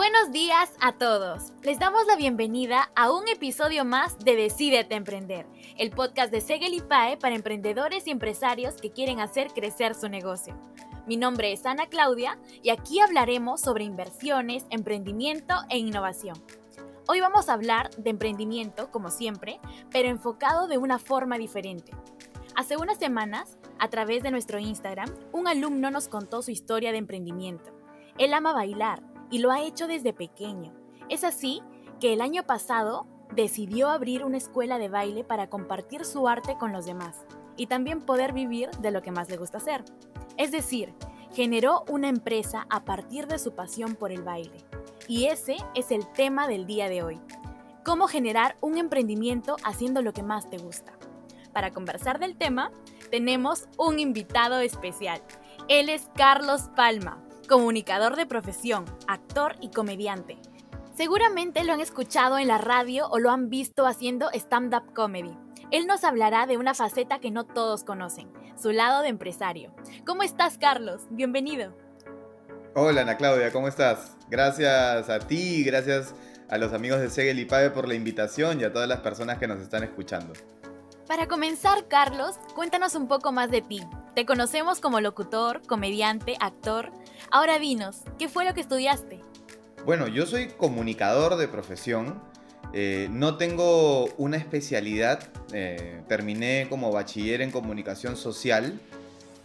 Buenos 0.00 0.32
días 0.32 0.72
a 0.80 0.92
todos. 0.92 1.52
Les 1.62 1.78
damos 1.78 2.06
la 2.06 2.16
bienvenida 2.16 2.90
a 2.96 3.12
un 3.12 3.28
episodio 3.28 3.84
más 3.84 4.18
de 4.18 4.34
Decídete 4.34 4.94
Emprender, 4.94 5.46
el 5.76 5.90
podcast 5.90 6.32
de 6.32 6.40
Segel 6.40 6.72
y 6.72 6.80
PAE 6.80 7.18
para 7.18 7.34
emprendedores 7.34 8.06
y 8.06 8.10
empresarios 8.10 8.76
que 8.80 8.92
quieren 8.92 9.20
hacer 9.20 9.48
crecer 9.48 9.94
su 9.94 10.08
negocio. 10.08 10.58
Mi 11.06 11.18
nombre 11.18 11.52
es 11.52 11.66
Ana 11.66 11.86
Claudia 11.88 12.38
y 12.62 12.70
aquí 12.70 12.98
hablaremos 12.98 13.60
sobre 13.60 13.84
inversiones, 13.84 14.64
emprendimiento 14.70 15.54
e 15.68 15.76
innovación. 15.76 16.42
Hoy 17.06 17.20
vamos 17.20 17.50
a 17.50 17.52
hablar 17.52 17.90
de 17.98 18.08
emprendimiento, 18.08 18.90
como 18.90 19.10
siempre, 19.10 19.60
pero 19.92 20.08
enfocado 20.08 20.66
de 20.66 20.78
una 20.78 20.98
forma 20.98 21.36
diferente. 21.36 21.92
Hace 22.56 22.78
unas 22.78 22.96
semanas, 22.96 23.58
a 23.78 23.88
través 23.88 24.22
de 24.22 24.30
nuestro 24.30 24.58
Instagram, 24.58 25.14
un 25.32 25.46
alumno 25.46 25.90
nos 25.90 26.08
contó 26.08 26.40
su 26.40 26.52
historia 26.52 26.90
de 26.90 26.96
emprendimiento. 26.96 27.70
Él 28.16 28.32
ama 28.32 28.54
bailar 28.54 29.09
y 29.30 29.38
lo 29.38 29.50
ha 29.50 29.62
hecho 29.62 29.86
desde 29.86 30.12
pequeño. 30.12 30.74
Es 31.08 31.24
así 31.24 31.62
que 32.00 32.12
el 32.12 32.20
año 32.20 32.44
pasado 32.44 33.06
decidió 33.34 33.88
abrir 33.88 34.24
una 34.24 34.38
escuela 34.38 34.78
de 34.78 34.88
baile 34.88 35.24
para 35.24 35.48
compartir 35.48 36.04
su 36.04 36.28
arte 36.28 36.56
con 36.58 36.72
los 36.72 36.86
demás 36.86 37.24
y 37.56 37.66
también 37.66 38.00
poder 38.00 38.32
vivir 38.32 38.70
de 38.80 38.90
lo 38.90 39.02
que 39.02 39.12
más 39.12 39.28
le 39.28 39.36
gusta 39.36 39.58
hacer. 39.58 39.84
Es 40.36 40.50
decir, 40.50 40.94
generó 41.32 41.84
una 41.88 42.08
empresa 42.08 42.66
a 42.70 42.84
partir 42.84 43.26
de 43.26 43.38
su 43.38 43.52
pasión 43.52 43.94
por 43.94 44.12
el 44.12 44.22
baile. 44.22 44.64
Y 45.06 45.26
ese 45.26 45.56
es 45.74 45.90
el 45.90 46.06
tema 46.12 46.48
del 46.48 46.66
día 46.66 46.88
de 46.88 47.02
hoy. 47.02 47.20
Cómo 47.84 48.06
generar 48.08 48.56
un 48.60 48.78
emprendimiento 48.78 49.56
haciendo 49.64 50.02
lo 50.02 50.12
que 50.12 50.22
más 50.22 50.48
te 50.48 50.58
gusta. 50.58 50.92
Para 51.52 51.72
conversar 51.72 52.18
del 52.18 52.36
tema, 52.36 52.70
tenemos 53.10 53.68
un 53.76 53.98
invitado 53.98 54.60
especial. 54.60 55.20
Él 55.68 55.88
es 55.88 56.08
Carlos 56.14 56.70
Palma, 56.76 57.22
comunicador 57.50 58.14
de 58.14 58.26
profesión, 58.26 58.84
actor 59.08 59.56
y 59.60 59.72
comediante. 59.72 60.38
Seguramente 60.96 61.64
lo 61.64 61.72
han 61.72 61.80
escuchado 61.80 62.38
en 62.38 62.46
la 62.46 62.58
radio 62.58 63.08
o 63.08 63.18
lo 63.18 63.32
han 63.32 63.50
visto 63.50 63.86
haciendo 63.86 64.30
stand-up 64.32 64.94
comedy. 64.94 65.36
Él 65.72 65.88
nos 65.88 66.04
hablará 66.04 66.46
de 66.46 66.58
una 66.58 66.74
faceta 66.74 67.18
que 67.18 67.32
no 67.32 67.44
todos 67.44 67.82
conocen, 67.82 68.30
su 68.56 68.70
lado 68.70 69.02
de 69.02 69.08
empresario. 69.08 69.74
¿Cómo 70.06 70.22
estás, 70.22 70.58
Carlos? 70.58 71.02
Bienvenido. 71.10 71.76
Hola, 72.76 73.00
Ana 73.00 73.16
Claudia, 73.16 73.50
¿cómo 73.50 73.66
estás? 73.66 74.16
Gracias 74.28 75.10
a 75.10 75.18
ti, 75.18 75.64
gracias 75.64 76.14
a 76.48 76.56
los 76.56 76.72
amigos 76.72 77.00
de 77.00 77.10
Segel 77.10 77.40
y 77.40 77.46
Pave 77.46 77.70
por 77.70 77.88
la 77.88 77.94
invitación 77.94 78.60
y 78.60 78.64
a 78.64 78.72
todas 78.72 78.88
las 78.88 79.00
personas 79.00 79.38
que 79.38 79.48
nos 79.48 79.58
están 79.58 79.82
escuchando. 79.82 80.34
Para 81.08 81.26
comenzar, 81.26 81.88
Carlos, 81.88 82.38
cuéntanos 82.54 82.94
un 82.94 83.08
poco 83.08 83.32
más 83.32 83.50
de 83.50 83.62
ti. 83.62 83.82
Te 84.14 84.24
conocemos 84.24 84.78
como 84.78 85.00
locutor, 85.00 85.60
comediante, 85.66 86.36
actor. 86.38 86.92
Ahora 87.30 87.58
dinos, 87.58 87.98
¿qué 88.18 88.28
fue 88.28 88.44
lo 88.44 88.54
que 88.54 88.60
estudiaste? 88.60 89.20
Bueno, 89.84 90.08
yo 90.08 90.26
soy 90.26 90.48
comunicador 90.48 91.36
de 91.36 91.48
profesión. 91.48 92.22
Eh, 92.72 93.08
no 93.10 93.36
tengo 93.36 94.06
una 94.18 94.36
especialidad. 94.36 95.28
Eh, 95.52 96.02
terminé 96.08 96.66
como 96.68 96.92
bachiller 96.92 97.40
en 97.40 97.50
comunicación 97.50 98.16
social 98.16 98.78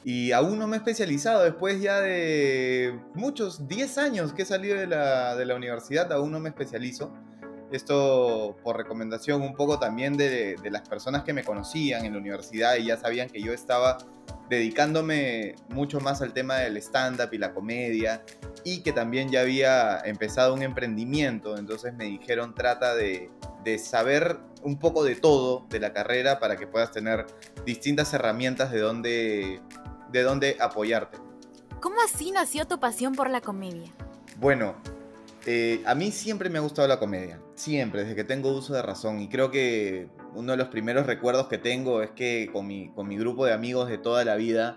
y 0.05 0.33
aún 0.33 0.59
no 0.59 0.67
me 0.67 0.75
he 0.75 0.79
especializado. 0.79 1.43
Después 1.43 1.81
ya 1.81 1.99
de 1.99 2.99
muchos, 3.15 3.67
10 3.67 3.97
años 3.97 4.33
que 4.33 4.43
he 4.43 4.45
salido 4.45 4.77
de 4.77 4.85
la, 4.85 5.35
de 5.35 5.45
la 5.45 5.55
universidad, 5.55 6.11
aún 6.13 6.31
no 6.31 6.39
me 6.39 6.49
especializo. 6.49 7.11
Esto 7.71 8.55
por 8.63 8.77
recomendación 8.77 9.41
un 9.41 9.55
poco 9.55 9.79
también 9.79 10.15
de, 10.15 10.55
de, 10.61 10.69
las 10.69 10.87
personas 10.87 11.23
que 11.23 11.33
me 11.33 11.43
conocían 11.43 12.05
en 12.05 12.13
la 12.13 12.19
universidad 12.19 12.75
y 12.75 12.85
ya 12.85 12.97
sabían 12.97 13.27
que 13.29 13.41
yo 13.41 13.51
estaba 13.51 13.97
dedicándome 14.49 15.55
mucho 15.69 15.99
más 15.99 16.21
al 16.21 16.33
tema 16.33 16.57
del 16.57 16.77
stand-up 16.77 17.29
y 17.31 17.37
la 17.37 17.53
comedia 17.53 18.23
y 18.63 18.81
que 18.81 18.91
también 18.91 19.29
ya 19.29 19.41
había 19.41 19.99
empezado 19.99 20.53
un 20.53 20.61
emprendimiento. 20.61 21.57
Entonces 21.57 21.93
me 21.93 22.05
dijeron 22.05 22.53
trata 22.53 22.95
de, 22.95 23.31
de 23.63 23.79
saber 23.79 24.37
un 24.63 24.77
poco 24.79 25.03
de 25.03 25.15
todo 25.15 25.65
de 25.69 25.79
la 25.79 25.93
carrera 25.93 26.39
para 26.39 26.57
que 26.57 26.67
puedas 26.67 26.91
tener 26.91 27.25
distintas 27.65 28.13
herramientas 28.13 28.71
de 28.71 28.79
dónde, 28.79 29.61
de 30.11 30.23
dónde 30.23 30.57
apoyarte. 30.59 31.17
¿Cómo 31.79 31.97
así 32.01 32.31
nació 32.31 32.65
tu 32.65 32.79
pasión 32.79 33.13
por 33.13 33.29
la 33.29 33.41
comedia? 33.41 33.91
Bueno, 34.37 34.75
eh, 35.45 35.83
a 35.85 35.93
mí 35.93 36.11
siempre 36.11 36.49
me 36.49 36.57
ha 36.57 36.61
gustado 36.61 36.87
la 36.87 36.97
comedia, 36.97 37.39
siempre, 37.55 38.01
desde 38.01 38.15
que 38.15 38.23
tengo 38.23 38.51
uso 38.51 38.73
de 38.73 38.81
razón. 38.81 39.19
Y 39.19 39.29
creo 39.29 39.51
que 39.51 40.09
uno 40.33 40.51
de 40.51 40.57
los 40.57 40.67
primeros 40.67 41.05
recuerdos 41.05 41.47
que 41.47 41.57
tengo 41.57 42.01
es 42.01 42.11
que 42.11 42.49
con 42.51 42.67
mi, 42.67 42.89
con 42.89 43.07
mi 43.07 43.17
grupo 43.17 43.45
de 43.45 43.53
amigos 43.53 43.89
de 43.89 43.97
toda 43.97 44.23
la 44.23 44.35
vida 44.35 44.75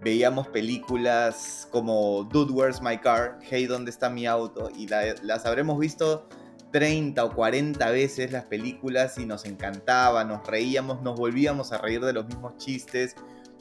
veíamos 0.00 0.48
películas 0.48 1.68
como 1.70 2.24
Dude, 2.24 2.52
Where's 2.52 2.82
My 2.82 2.98
Car? 2.98 3.38
Hey, 3.42 3.66
¿dónde 3.66 3.90
está 3.90 4.10
mi 4.10 4.26
auto? 4.26 4.70
Y 4.76 4.86
las 4.88 5.46
habremos 5.46 5.78
visto 5.78 6.28
30 6.72 7.24
o 7.24 7.34
40 7.34 7.90
veces 7.90 8.32
las 8.32 8.44
películas 8.44 9.16
y 9.18 9.26
nos 9.26 9.44
encantaba, 9.44 10.24
nos 10.24 10.46
reíamos, 10.46 11.02
nos 11.02 11.16
volvíamos 11.16 11.72
a 11.72 11.78
reír 11.78 12.00
de 12.00 12.12
los 12.12 12.26
mismos 12.26 12.56
chistes 12.56 13.14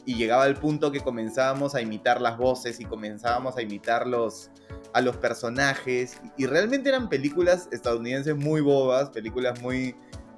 y 0.05 0.15
llegaba 0.15 0.45
el 0.45 0.55
punto 0.55 0.91
que 0.91 0.99
comenzábamos 0.99 1.75
a 1.75 1.81
imitar 1.81 2.21
las 2.21 2.37
voces 2.37 2.79
y 2.79 2.85
comenzábamos 2.85 3.57
a 3.57 3.61
imitar 3.61 4.07
los, 4.07 4.51
a 4.93 5.01
los 5.01 5.17
personajes 5.17 6.19
y 6.37 6.45
realmente 6.45 6.89
eran 6.89 7.09
películas 7.09 7.69
estadounidenses 7.71 8.35
muy 8.35 8.61
bobas, 8.61 9.09
películas 9.11 9.61
muy, 9.61 9.95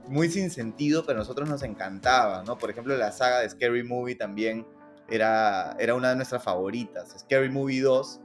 muy 0.07 0.29
sin 0.29 0.51
sentido, 0.51 1.03
pero 1.05 1.19
a 1.19 1.21
nosotros 1.21 1.49
nos 1.49 1.63
encantaba, 1.63 2.43
¿no? 2.43 2.57
Por 2.57 2.69
ejemplo, 2.69 2.95
la 2.95 3.11
saga 3.11 3.39
de 3.39 3.49
Scary 3.49 3.83
Movie 3.83 4.15
también 4.15 4.67
era, 5.09 5.75
era 5.79 5.95
una 5.95 6.09
de 6.09 6.15
nuestras 6.15 6.43
favoritas. 6.43 7.15
Scary 7.19 7.49
Movie 7.49 7.81
2, 7.81 8.21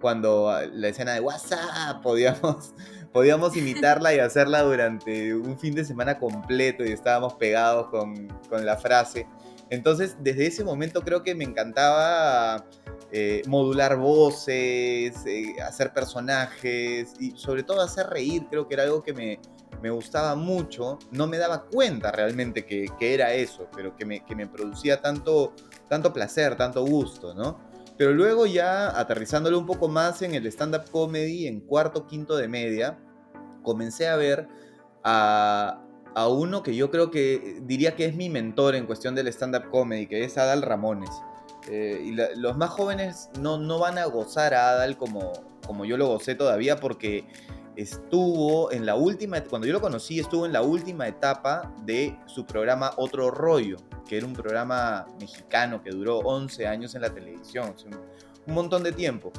cuando 0.00 0.52
la 0.72 0.88
escena 0.88 1.14
de 1.14 1.20
WhatsApp 1.20 2.02
podíamos, 2.02 2.74
podíamos 3.12 3.56
imitarla 3.56 4.14
y 4.14 4.20
hacerla 4.20 4.62
durante 4.62 5.34
un 5.34 5.58
fin 5.58 5.74
de 5.74 5.84
semana 5.84 6.18
completo 6.18 6.84
y 6.84 6.92
estábamos 6.92 7.34
pegados 7.34 7.88
con, 7.88 8.28
con 8.48 8.64
la 8.64 8.76
frase. 8.76 9.26
Entonces, 9.70 10.16
desde 10.20 10.46
ese 10.46 10.64
momento 10.64 11.02
creo 11.02 11.22
que 11.22 11.34
me 11.34 11.44
encantaba 11.44 12.66
eh, 13.12 13.42
modular 13.46 13.96
voces, 13.96 15.14
eh, 15.26 15.56
hacer 15.66 15.92
personajes 15.92 17.14
y 17.18 17.32
sobre 17.36 17.62
todo 17.62 17.80
hacer 17.80 18.06
reír. 18.08 18.46
Creo 18.48 18.68
que 18.68 18.74
era 18.74 18.84
algo 18.84 19.02
que 19.02 19.12
me, 19.12 19.40
me 19.82 19.90
gustaba 19.90 20.34
mucho. 20.34 20.98
No 21.10 21.26
me 21.26 21.38
daba 21.38 21.64
cuenta 21.64 22.12
realmente 22.12 22.64
que, 22.64 22.86
que 22.98 23.14
era 23.14 23.32
eso, 23.32 23.68
pero 23.74 23.96
que 23.96 24.04
me, 24.04 24.24
que 24.24 24.36
me, 24.36 24.46
producía 24.46 25.00
tanto, 25.00 25.52
tanto 25.88 26.12
placer, 26.12 26.56
tanto 26.56 26.84
gusto, 26.84 27.34
¿no? 27.34 27.58
Pero 27.96 28.12
luego 28.12 28.46
ya 28.46 28.98
aterrizándolo 28.98 29.58
un 29.58 29.66
poco 29.66 29.88
más 29.88 30.20
en 30.22 30.34
el 30.34 30.46
stand-up 30.46 30.90
comedy, 30.90 31.46
en 31.46 31.60
cuarto, 31.60 32.06
quinto 32.06 32.36
de 32.36 32.46
media, 32.46 32.98
comencé 33.62 34.06
a 34.08 34.16
ver 34.16 34.48
a, 35.02 35.85
a 36.16 36.28
uno 36.28 36.62
que 36.62 36.74
yo 36.74 36.90
creo 36.90 37.10
que 37.10 37.58
diría 37.60 37.94
que 37.94 38.06
es 38.06 38.16
mi 38.16 38.30
mentor 38.30 38.74
en 38.74 38.86
cuestión 38.86 39.14
del 39.14 39.28
stand-up 39.28 39.68
comedy, 39.70 40.06
que 40.06 40.24
es 40.24 40.38
Adal 40.38 40.62
Ramones. 40.62 41.10
Eh, 41.68 42.00
y 42.06 42.12
los 42.40 42.56
más 42.56 42.70
jóvenes 42.70 43.28
no, 43.38 43.58
no 43.58 43.78
van 43.78 43.98
a 43.98 44.06
gozar 44.06 44.54
a 44.54 44.70
Adal 44.70 44.96
como, 44.96 45.34
como 45.66 45.84
yo 45.84 45.98
lo 45.98 46.06
gocé 46.08 46.34
todavía 46.34 46.76
porque 46.76 47.26
estuvo 47.76 48.72
en 48.72 48.86
la 48.86 48.94
última, 48.94 49.42
cuando 49.42 49.66
yo 49.66 49.74
lo 49.74 49.82
conocí, 49.82 50.18
estuvo 50.18 50.46
en 50.46 50.54
la 50.54 50.62
última 50.62 51.06
etapa 51.06 51.74
de 51.84 52.18
su 52.24 52.46
programa 52.46 52.92
Otro 52.96 53.30
Rollo, 53.30 53.76
que 54.08 54.16
era 54.16 54.24
un 54.24 54.32
programa 54.32 55.06
mexicano 55.20 55.82
que 55.82 55.90
duró 55.90 56.20
11 56.20 56.66
años 56.66 56.94
en 56.94 57.02
la 57.02 57.10
televisión, 57.10 57.74
un, 57.84 57.94
un 58.46 58.54
montón 58.54 58.82
de 58.82 58.92
tiempo. 58.92 59.32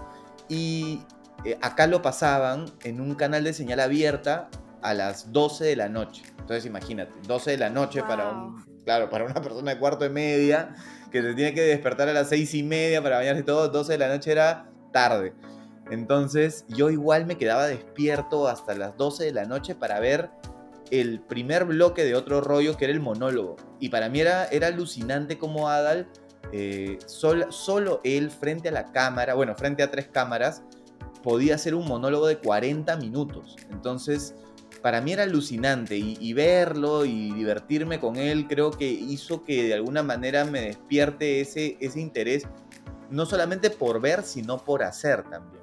Y 0.47 1.01
eh, 1.44 1.57
acá 1.59 1.88
lo 1.88 2.03
pasaban 2.03 2.65
en 2.83 3.01
un 3.01 3.15
canal 3.15 3.44
de 3.44 3.53
señal 3.53 3.79
abierta 3.79 4.47
a 4.81 4.93
las 4.93 5.31
12 5.31 5.65
de 5.65 5.75
la 5.75 5.89
noche. 5.89 6.23
Entonces 6.39 6.65
imagínate, 6.65 7.11
12 7.27 7.51
de 7.51 7.57
la 7.57 7.69
noche 7.69 7.99
wow. 7.99 8.09
para 8.09 8.29
un, 8.29 8.65
claro, 8.83 9.09
para 9.09 9.25
una 9.25 9.41
persona 9.41 9.73
de 9.73 9.79
cuarto 9.79 10.03
de 10.03 10.09
media 10.09 10.75
que 11.12 11.21
se 11.21 11.33
tiene 11.33 11.53
que 11.53 11.62
despertar 11.62 12.09
a 12.09 12.13
las 12.13 12.29
6 12.29 12.53
y 12.53 12.63
media 12.63 13.01
para 13.01 13.18
bañarse 13.18 13.44
todo, 13.44 13.69
12 13.69 13.94
de 13.94 13.97
la 13.97 14.07
noche 14.07 14.31
era 14.31 14.69
tarde. 14.91 15.33
Entonces 15.89 16.65
yo 16.68 16.89
igual 16.89 17.25
me 17.25 17.38
quedaba 17.38 17.68
despierto 17.68 18.47
hasta 18.47 18.75
las 18.75 18.97
12 18.97 19.25
de 19.25 19.31
la 19.31 19.45
noche 19.45 19.75
para 19.75 20.00
ver 20.00 20.29
el 20.91 21.19
primer 21.21 21.65
bloque 21.65 22.03
de 22.03 22.15
otro 22.15 22.41
rollo 22.41 22.77
que 22.77 22.85
era 22.85 22.94
el 22.94 23.00
monólogo. 23.00 23.56
Y 23.79 23.89
para 23.89 24.09
mí 24.09 24.19
era, 24.19 24.45
era 24.45 24.68
alucinante 24.68 25.38
como 25.38 25.69
Adal, 25.69 26.07
eh, 26.51 26.97
sol, 27.06 27.47
solo 27.50 28.01
él 28.03 28.31
frente 28.31 28.69
a 28.69 28.71
la 28.71 28.91
cámara, 28.91 29.33
bueno, 29.33 29.56
frente 29.56 29.83
a 29.83 29.91
tres 29.91 30.07
cámaras, 30.07 30.63
podía 31.24 31.56
hacer 31.56 31.75
un 31.75 31.88
monólogo 31.88 32.27
de 32.27 32.38
40 32.38 32.95
minutos. 32.97 33.56
Entonces 33.69 34.35
para 34.88 35.01
mí 35.01 35.12
era 35.12 35.24
alucinante 35.24 35.98
y, 35.98 36.18
y, 36.18 36.31
verlo 36.31 37.04
y 37.04 37.34
divertirme 37.34 38.00
con 38.00 38.16
él 38.16 38.48
creo 38.48 38.72
que 38.72 38.89
hizo 38.89 39.44
que 39.44 39.63
de 39.63 39.74
alguna 39.74 40.01
manera 40.01 40.45
me 40.45 40.62
despierte 40.62 41.42
ese, 41.42 41.75
ese 41.81 42.00
interés, 42.00 42.48
no 43.10 43.25
solamente 43.25 43.69
por 43.69 44.00
ver, 44.00 44.24
sino 44.24 44.60
por 44.63 44.84
hacer 44.84 45.24
también. 45.30 45.62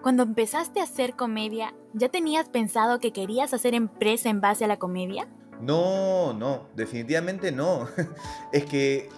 Cuando 0.00 0.22
empezaste 0.22 0.80
a 0.80 0.84
hacer 0.84 1.16
comedia, 1.16 1.74
¿ya 1.92 2.08
tenías 2.08 2.48
pensado 2.48 2.98
que 2.98 3.12
querías 3.12 3.52
hacer 3.52 3.74
empresa 3.74 4.30
en 4.30 4.40
base 4.40 4.64
a 4.64 4.68
la 4.68 4.78
comedia? 4.78 5.28
No, 5.60 6.32
no, 6.32 6.70
definitivamente 6.74 7.52
no. 7.52 7.88
es 8.54 8.64
que 8.64 9.10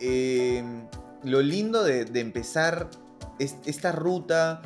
eh, 0.00 0.64
lo 1.22 1.42
lindo 1.42 1.84
de, 1.84 2.06
de 2.06 2.20
empezar 2.20 2.88
es, 3.38 3.58
esta 3.66 3.92
ruta 3.92 4.62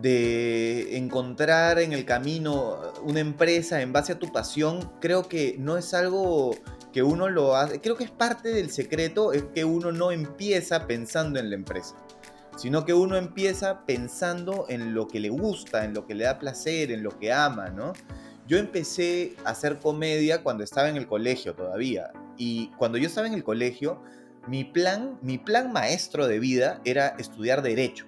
de 0.00 0.98
encontrar 0.98 1.78
en 1.78 1.92
el 1.92 2.04
camino 2.04 2.78
una 3.02 3.20
empresa 3.20 3.80
en 3.80 3.92
base 3.92 4.12
a 4.12 4.18
tu 4.18 4.30
pasión, 4.30 4.90
creo 5.00 5.26
que 5.28 5.56
no 5.58 5.78
es 5.78 5.94
algo 5.94 6.54
que 6.92 7.02
uno 7.02 7.28
lo 7.28 7.56
hace, 7.56 7.80
creo 7.80 7.96
que 7.96 8.04
es 8.04 8.10
parte 8.10 8.50
del 8.50 8.70
secreto, 8.70 9.32
es 9.32 9.44
que 9.54 9.64
uno 9.64 9.92
no 9.92 10.12
empieza 10.12 10.86
pensando 10.86 11.38
en 11.38 11.50
la 11.50 11.56
empresa, 11.56 11.94
sino 12.56 12.84
que 12.84 12.94
uno 12.94 13.16
empieza 13.16 13.84
pensando 13.86 14.66
en 14.68 14.94
lo 14.94 15.08
que 15.08 15.20
le 15.20 15.30
gusta, 15.30 15.84
en 15.84 15.94
lo 15.94 16.06
que 16.06 16.14
le 16.14 16.24
da 16.24 16.38
placer, 16.38 16.90
en 16.90 17.02
lo 17.02 17.18
que 17.18 17.32
ama, 17.32 17.70
¿no? 17.70 17.92
Yo 18.46 18.58
empecé 18.58 19.34
a 19.44 19.50
hacer 19.50 19.78
comedia 19.78 20.42
cuando 20.42 20.62
estaba 20.62 20.88
en 20.88 20.96
el 20.96 21.06
colegio 21.06 21.54
todavía, 21.54 22.12
y 22.36 22.68
cuando 22.78 22.98
yo 22.98 23.06
estaba 23.06 23.26
en 23.26 23.34
el 23.34 23.44
colegio, 23.44 24.02
mi 24.46 24.62
plan, 24.64 25.18
mi 25.22 25.38
plan 25.38 25.72
maestro 25.72 26.26
de 26.26 26.38
vida 26.38 26.80
era 26.84 27.08
estudiar 27.18 27.62
derecho 27.62 28.06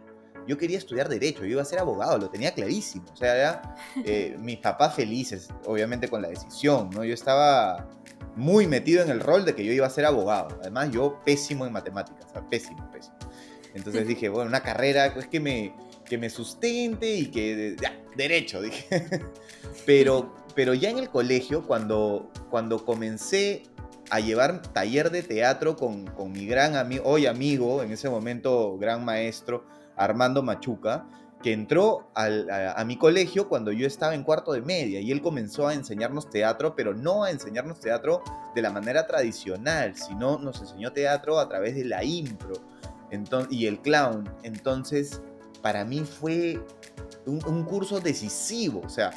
yo 0.48 0.56
quería 0.56 0.78
estudiar 0.78 1.10
derecho, 1.10 1.40
yo 1.40 1.52
iba 1.52 1.62
a 1.62 1.66
ser 1.66 1.78
abogado, 1.78 2.16
lo 2.16 2.30
tenía 2.30 2.52
clarísimo. 2.52 3.04
O 3.12 3.16
sea, 3.16 3.36
ya, 3.36 3.76
eh, 4.04 4.34
mis 4.40 4.56
papás 4.58 4.94
felices, 4.94 5.48
obviamente 5.66 6.08
con 6.08 6.22
la 6.22 6.28
decisión, 6.28 6.88
¿no? 6.90 7.04
Yo 7.04 7.12
estaba 7.12 7.86
muy 8.34 8.66
metido 8.66 9.02
en 9.02 9.10
el 9.10 9.20
rol 9.20 9.44
de 9.44 9.54
que 9.54 9.62
yo 9.62 9.72
iba 9.72 9.86
a 9.86 9.90
ser 9.90 10.06
abogado. 10.06 10.58
Además, 10.62 10.90
yo 10.90 11.20
pésimo 11.24 11.66
en 11.66 11.72
matemáticas, 11.72 12.24
o 12.24 12.32
sea, 12.32 12.48
pésimo, 12.48 12.90
pésimo. 12.90 13.16
Entonces 13.74 14.08
dije, 14.08 14.30
bueno, 14.30 14.48
una 14.48 14.62
carrera 14.62 15.06
es 15.06 15.26
que 15.26 15.38
me, 15.38 15.74
que 16.06 16.16
me 16.16 16.30
sustente 16.30 17.14
y 17.14 17.26
que... 17.26 17.76
Ya, 17.80 18.00
derecho, 18.16 18.62
dije. 18.62 18.86
Pero, 19.84 20.34
pero 20.54 20.72
ya 20.72 20.88
en 20.88 20.98
el 20.98 21.10
colegio, 21.10 21.66
cuando, 21.66 22.32
cuando 22.48 22.86
comencé 22.86 23.64
a 24.10 24.20
llevar 24.20 24.62
taller 24.62 25.10
de 25.10 25.22
teatro 25.22 25.76
con, 25.76 26.06
con 26.06 26.32
mi 26.32 26.46
gran 26.46 26.74
amigo, 26.74 27.04
hoy 27.04 27.26
amigo, 27.26 27.82
en 27.82 27.92
ese 27.92 28.08
momento 28.08 28.78
gran 28.78 29.04
maestro, 29.04 29.66
Armando 29.98 30.42
Machuca, 30.42 31.06
que 31.42 31.52
entró 31.52 32.10
a, 32.14 32.84
mi 32.84 32.96
colegio 32.96 33.48
cuando 33.48 33.70
yo 33.70 33.86
estaba 33.86 34.14
en 34.14 34.24
cuarto 34.24 34.52
de 34.52 34.62
media 34.62 35.00
y 35.00 35.12
él 35.12 35.22
comenzó 35.22 35.68
a 35.68 35.74
enseñarnos 35.74 36.30
teatro, 36.30 36.74
pero 36.74 36.94
no 36.94 37.24
a 37.24 37.30
enseñarnos 37.30 37.78
teatro 37.78 38.22
de 38.54 38.62
la 38.62 38.70
manera 38.70 39.06
tradicional, 39.06 39.94
sino 39.96 40.38
nos 40.38 40.60
enseñó 40.60 40.92
teatro 40.92 41.38
a 41.38 41.48
través 41.48 41.76
de 41.76 41.84
la 41.84 42.02
impro 42.02 42.54
y 43.50 43.66
el 43.66 43.80
clown. 43.80 44.28
Entonces, 44.42 45.20
para 45.62 45.84
mí 45.84 46.00
fue 46.00 46.60
un, 47.26 47.64
curso 47.64 48.00
decisivo, 48.00 48.82
o 48.84 48.88
sea, 48.88 49.10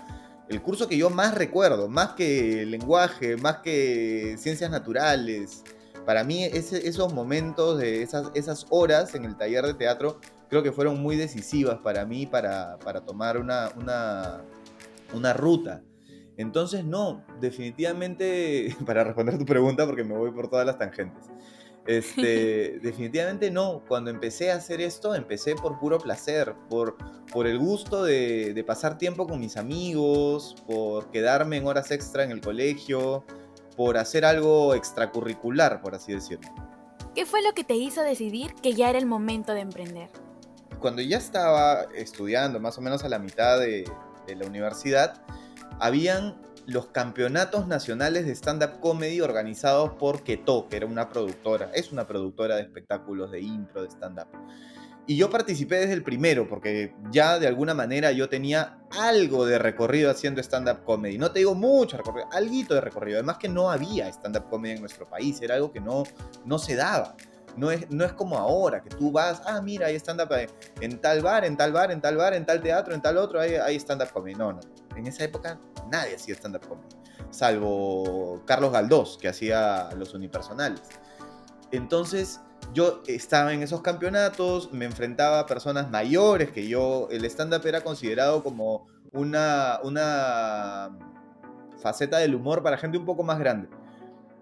el 0.47 0.61
curso 0.61 0.87
que 0.87 0.97
yo 0.97 1.09
más 1.09 1.33
recuerdo, 1.35 1.87
más 1.87 2.09
que 2.09 2.65
lenguaje, 2.65 3.37
más 3.37 3.57
que 3.57 4.35
ciencias 4.37 4.69
naturales. 4.69 5.63
Para 6.05 6.23
mí 6.23 6.43
esos 6.43 7.13
momentos, 7.13 7.81
esas, 7.81 8.31
esas 8.33 8.65
horas 8.69 9.15
en 9.15 9.25
el 9.25 9.37
taller 9.37 9.65
de 9.65 9.73
teatro 9.73 10.19
creo 10.51 10.61
que 10.61 10.73
fueron 10.73 11.01
muy 11.01 11.15
decisivas 11.15 11.79
para 11.79 12.05
mí 12.05 12.25
para, 12.25 12.77
tomar 13.05 13.37
una, 13.37 13.71
una, 15.13 15.33
ruta. 15.33 15.81
Entonces, 16.35 16.83
no, 16.83 17.23
definitivamente, 17.39 18.75
para 18.85 19.05
responder 19.05 19.37
tu 19.37 19.45
pregunta, 19.45 19.85
porque 19.85 20.03
me 20.03 20.15
voy 20.15 20.31
por 20.31 20.49
todas 20.49 20.65
las 20.65 20.77
tangentes, 20.77 21.23
este, 21.87 22.79
definitivamente 22.83 23.49
no. 23.49 23.81
Cuando 23.87 24.11
empecé 24.11 24.51
a 24.51 24.55
hacer 24.55 24.81
esto, 24.81 25.15
empecé 25.15 25.55
por 25.55 25.79
puro 25.79 25.99
placer, 25.99 26.53
por, 26.69 26.97
por 27.31 27.47
el 27.47 27.57
gusto 27.57 28.03
de, 28.03 28.53
de, 28.53 28.63
pasar 28.65 28.97
tiempo 28.97 29.27
con 29.27 29.39
mis 29.39 29.55
amigos, 29.55 30.57
por 30.67 31.11
quedarme 31.11 31.57
en 31.57 31.67
horas 31.67 31.91
extra 31.91 32.25
en 32.25 32.31
el 32.31 32.41
colegio, 32.41 33.23
por 33.77 33.97
hacer 33.97 34.25
algo 34.25 34.75
extracurricular, 34.75 35.81
por 35.81 35.95
así 35.95 36.11
decirlo. 36.11 36.49
¿Qué 37.15 37.25
fue 37.25 37.41
lo 37.41 37.53
que 37.53 37.63
te 37.63 37.75
hizo 37.75 38.01
decidir 38.01 38.53
que 38.55 38.73
ya 38.73 38.89
era 38.89 38.99
el 38.99 39.05
momento 39.05 39.53
de 39.53 39.61
emprender? 39.61 40.09
Cuando 40.81 41.01
ya 41.01 41.17
estaba 41.17 41.83
estudiando, 41.95 42.59
más 42.59 42.77
o 42.77 42.81
menos 42.81 43.03
a 43.03 43.09
la 43.09 43.19
mitad 43.19 43.59
de, 43.59 43.89
la 44.27 44.45
universidad, 44.45 45.21
habían 45.79 46.41
los 46.65 46.87
campeonatos 46.87 47.67
nacionales 47.67 48.25
de 48.25 48.31
stand-up 48.33 48.79
comedy 48.79 49.19
organizados 49.19 49.91
por 49.91 50.23
Keto, 50.23 50.69
que 50.69 50.77
era 50.77 50.85
una 50.85 51.09
productora, 51.09 51.69
es 51.73 51.91
una 51.91 52.07
productora 52.07 52.55
de 52.55 52.61
espectáculos 52.61 53.31
de 53.31 53.41
impro, 53.41 53.81
de 53.81 53.89
stand-up. 53.89 54.27
Y 55.07 55.17
yo 55.17 55.29
participé 55.29 55.77
desde 55.77 55.93
el 55.93 56.03
primero, 56.03 56.47
porque 56.47 56.93
ya 57.11 57.39
de 57.39 57.47
alguna 57.47 57.73
manera 57.73 58.13
yo 58.13 58.29
tenía 58.29 58.79
algo 58.91 59.45
de 59.45 59.59
recorrido 59.59 60.09
haciendo 60.09 60.39
stand-up 60.39 60.83
comedy. 60.85 61.17
No 61.17 61.31
te 61.31 61.39
digo 61.39 61.55
mucho 61.55 61.97
recorrido, 61.97 62.29
algo 62.31 62.75
de 62.75 62.81
recorrido. 62.81 63.17
Además 63.17 63.37
que 63.37 63.49
no 63.49 63.69
había 63.69 64.07
stand-up 64.07 64.47
comedy 64.49 64.75
en 64.75 64.79
nuestro 64.79 65.09
país, 65.09 65.41
era 65.41 65.55
algo 65.55 65.73
que 65.73 65.81
no, 65.81 66.03
no 66.45 66.57
se 66.57 66.75
daba. 66.75 67.17
No 67.57 67.71
es, 67.71 67.89
no 67.89 68.05
es 68.05 68.13
como 68.13 68.37
ahora, 68.37 68.81
que 68.81 68.89
tú 68.89 69.11
vas, 69.11 69.41
ah, 69.45 69.61
mira, 69.61 69.87
hay 69.87 69.95
stand-up 69.95 70.29
en 70.79 70.99
tal 70.99 71.21
bar, 71.21 71.45
en 71.45 71.57
tal 71.57 71.71
bar, 71.71 71.91
en 71.91 72.01
tal 72.01 72.15
bar, 72.15 72.33
en 72.33 72.45
tal 72.45 72.61
teatro, 72.61 72.93
en 72.93 73.01
tal 73.01 73.17
otro, 73.17 73.39
hay, 73.39 73.55
hay 73.55 73.75
stand-up 73.75 74.11
comedy. 74.11 74.35
No, 74.35 74.53
no. 74.53 74.59
En 74.95 75.07
esa 75.07 75.23
época 75.23 75.59
nadie 75.91 76.15
hacía 76.15 76.35
stand-up 76.35 76.67
comedy. 76.67 76.87
Salvo 77.29 78.41
Carlos 78.45 78.71
Galdós, 78.71 79.17
que 79.17 79.27
hacía 79.27 79.89
los 79.97 80.13
unipersonales. 80.13 80.81
Entonces, 81.71 82.41
yo 82.73 83.01
estaba 83.07 83.53
en 83.53 83.63
esos 83.63 83.81
campeonatos, 83.81 84.71
me 84.71 84.85
enfrentaba 84.85 85.39
a 85.39 85.45
personas 85.45 85.89
mayores 85.89 86.51
que 86.51 86.67
yo. 86.67 87.07
El 87.11 87.25
stand-up 87.25 87.65
era 87.65 87.81
considerado 87.81 88.43
como 88.43 88.87
una, 89.11 89.79
una 89.83 90.97
faceta 91.81 92.17
del 92.17 92.35
humor 92.35 92.63
para 92.63 92.77
gente 92.77 92.97
un 92.97 93.05
poco 93.05 93.23
más 93.23 93.39
grande. 93.39 93.67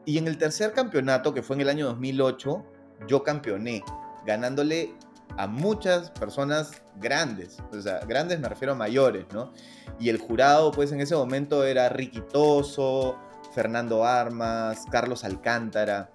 Y 0.06 0.18
en 0.18 0.28
el 0.28 0.38
tercer 0.38 0.74
campeonato, 0.74 1.34
que 1.34 1.42
fue 1.42 1.56
en 1.56 1.62
el 1.62 1.70
año 1.70 1.86
2008, 1.88 2.66
yo 3.08 3.24
campeoné, 3.24 3.84
ganándole 4.26 4.94
a 5.38 5.48
muchas 5.48 6.12
personas 6.12 6.82
grandes, 6.96 7.58
o 7.72 7.82
sea, 7.82 8.00
grandes 8.00 8.40
me 8.40 8.50
refiero 8.50 8.74
a 8.74 8.76
mayores, 8.76 9.26
¿no? 9.32 9.54
Y 10.00 10.10
el 10.10 10.18
jurado, 10.18 10.72
pues 10.72 10.92
en 10.92 11.02
ese 11.02 11.16
momento 11.16 11.64
era 11.64 11.90
Ricky 11.90 12.22
Toso, 12.22 13.18
Fernando 13.54 14.06
Armas, 14.06 14.86
Carlos 14.92 15.24
Alcántara, 15.24 16.12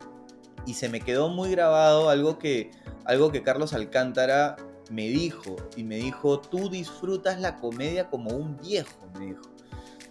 y 0.66 0.74
se 0.74 0.88
me 0.88 1.00
quedó 1.00 1.28
muy 1.28 1.50
grabado 1.50 2.10
algo 2.10 2.38
que, 2.38 2.70
algo 3.04 3.30
que 3.30 3.42
Carlos 3.42 3.72
Alcántara 3.72 4.56
me 4.90 5.08
dijo, 5.08 5.56
y 5.76 5.84
me 5.84 5.96
dijo, 5.96 6.40
tú 6.40 6.68
disfrutas 6.68 7.40
la 7.40 7.56
comedia 7.56 8.08
como 8.10 8.30
un 8.30 8.56
viejo, 8.56 9.08
me 9.18 9.26
dijo. 9.26 9.42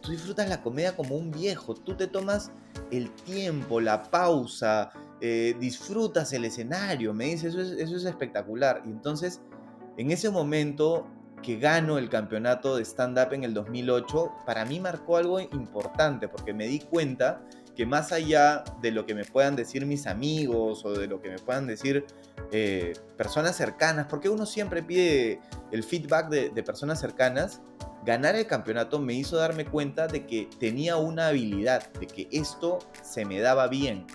Tú 0.02 0.12
disfrutas 0.12 0.50
la 0.50 0.62
comedia 0.62 0.96
como 0.96 1.16
un 1.16 1.32
viejo, 1.32 1.74
tú 1.76 1.96
te 1.96 2.08
tomas 2.08 2.52
el 2.92 3.10
tiempo, 3.12 3.80
la 3.80 4.04
pausa, 4.04 4.92
eh, 5.26 5.56
disfrutas 5.58 6.34
el 6.34 6.44
escenario, 6.44 7.14
me 7.14 7.28
dice, 7.28 7.48
eso 7.48 7.62
es, 7.62 8.04
espectacular. 8.04 8.82
Y 8.86 8.90
entonces, 8.90 9.40
en 9.96 10.12
ese 10.12 10.30
momento 10.30 11.08
que 11.42 11.58
gano 11.58 11.98
el 11.98 12.10
campeonato 12.10 12.76
de 12.76 12.84
stand-up 12.84 13.32
en 13.32 13.46
el 13.46 13.54
2008, 13.54 14.34
para 14.46 14.66
mí 14.66 14.82
marcó 14.82 15.16
algo 15.16 15.40
importante, 15.40 16.28
porque 16.28 16.54
me 16.54 16.68
di 16.68 16.80
cuenta 16.80 17.42
que 17.74 17.86
más 17.86 18.12
allá 18.12 18.66
de 18.82 18.92
lo 18.92 19.06
que 19.06 19.16
me 19.16 19.24
puedan 19.24 19.56
decir 19.56 19.86
mis 19.86 20.08
amigos 20.08 20.84
o 20.84 20.92
de 20.92 21.08
lo 21.08 21.22
que 21.22 21.30
me 21.30 21.40
puedan 21.40 21.68
decir 21.68 22.06
eh, 22.52 22.92
personas 23.16 23.56
cercanas, 23.56 24.08
porque 24.10 24.28
uno 24.28 24.46
siempre 24.46 24.84
pide 24.84 25.40
el 25.72 25.86
feedback 25.86 26.28
de, 26.28 26.64
personas 26.64 27.00
cercanas, 27.00 27.62
ganar 28.06 28.36
el 28.36 28.46
campeonato 28.46 29.00
me 29.00 29.14
hizo 29.14 29.38
darme 29.38 29.64
cuenta 29.64 30.08
de 30.08 30.26
que 30.26 30.50
tenía 30.60 30.98
una 30.98 31.30
habilidad, 31.30 31.94
de 31.94 32.08
que 32.08 32.28
esto 32.30 32.80
se 33.02 33.24
me 33.24 33.40
daba 33.40 33.70
bien. 33.70 34.06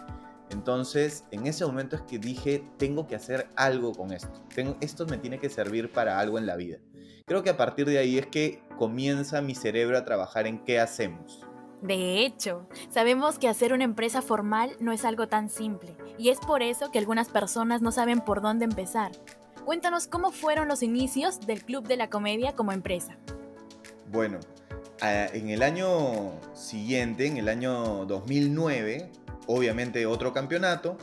Entonces, 0.51 1.25
en 1.31 1.47
ese 1.47 1.67
momento 1.67 1.97
es 1.97 2.03
que 2.03 2.19
dije, 2.19 2.65
tengo 2.79 3.07
que 3.07 3.17
hacer 3.17 3.49
algo 3.57 3.93
con 3.93 4.13
esto. 4.13 4.43
esto 4.81 5.07
me 5.07 5.19
tiene 5.19 5.39
que 5.39 5.51
servir 5.51 5.93
para 5.93 6.19
algo 6.19 6.39
en 6.39 6.47
la 6.47 6.57
vida. 6.57 6.79
Creo 7.27 7.43
que 7.43 7.51
a 7.51 7.57
partir 7.57 7.87
de 7.87 7.99
ahí 7.99 8.19
es 8.19 8.27
que 8.27 8.63
comienza 8.79 9.43
mi 9.43 9.55
cerebro 9.55 9.99
a 9.99 10.05
trabajar 10.05 10.47
en 10.47 10.65
qué 10.65 10.81
hacemos. 10.81 11.45
De 11.83 12.25
hecho, 12.25 12.67
sabemos 12.91 13.39
que 13.39 13.49
hacer 13.49 13.73
una 13.73 13.85
empresa 13.85 14.23
formal 14.23 14.73
no 14.81 14.93
es 14.93 15.05
algo 15.05 15.29
tan 15.29 15.49
simple, 15.49 15.95
y 16.17 16.31
es 16.31 16.41
por 16.41 16.63
eso 16.63 16.91
que 16.91 16.99
algunas 16.99 17.29
personas 17.29 17.83
no 17.83 17.93
saben 17.93 18.21
por 18.21 18.41
dónde 18.41 18.65
empezar. 18.65 19.13
Cuéntanos 19.65 20.07
cómo 20.07 20.33
fueron 20.33 20.67
los 20.67 20.83
inicios 20.83 21.41
del 21.41 21.63
Club 21.63 21.87
de 21.87 21.99
la 21.99 22.09
Comedia 22.09 22.57
como 22.57 22.73
empresa. 22.73 23.19
Bueno, 24.11 24.41
en 25.03 25.51
el 25.51 25.63
año 25.63 26.33
siguiente, 26.55 27.27
en 27.27 27.37
el 27.37 27.49
año 27.49 28.07
2009, 28.07 29.13
obviamente 29.49 30.07
otro 30.07 30.33
campeonato, 30.33 30.97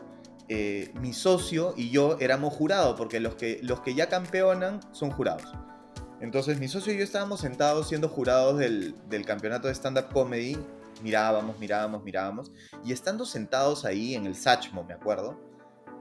eh, 0.48 0.92
mi 1.02 1.12
socio 1.12 1.74
y 1.76 1.90
yo 1.90 2.18
éramos 2.20 2.54
jurados, 2.54 2.96
porque 2.96 3.20
los 3.20 3.36
que, 3.36 3.60
los 3.64 3.82
que 3.82 3.96
ya 3.96 4.08
campeonan 4.08 4.80
son 4.94 5.12
jurados. 5.12 5.52
Entonces 6.22 6.60
mi 6.60 6.68
socio 6.68 6.94
y 6.94 6.98
yo 6.98 7.04
estábamos 7.04 7.42
sentados 7.42 7.90
siendo 7.90 8.08
jurados 8.08 8.60
del, 8.60 8.96
campeonato 9.26 9.68
de 9.68 9.74
stand-up 9.74 10.14
comedy, 10.14 10.58
mirábamos, 11.04 11.60
mirábamos, 11.60 12.04
mirábamos, 12.04 12.52
y 12.86 12.94
estando 12.94 13.26
sentados 13.26 13.84
ahí 13.84 14.14
en 14.14 14.28
el 14.28 14.36
Sachmo, 14.36 14.84
me 14.84 14.94
acuerdo, 14.94 15.40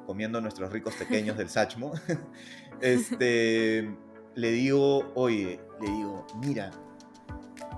comiendo 0.06 0.40
nuestros 0.42 0.70
ricos 0.70 0.94
pequeños 0.94 1.38
del 1.38 1.48
Sachmo, 1.48 1.92
este, 2.82 3.96
le 4.34 4.50
digo, 4.50 5.10
oye, 5.14 5.58
le 5.80 5.90
digo, 5.90 6.26
mira, 6.36 6.70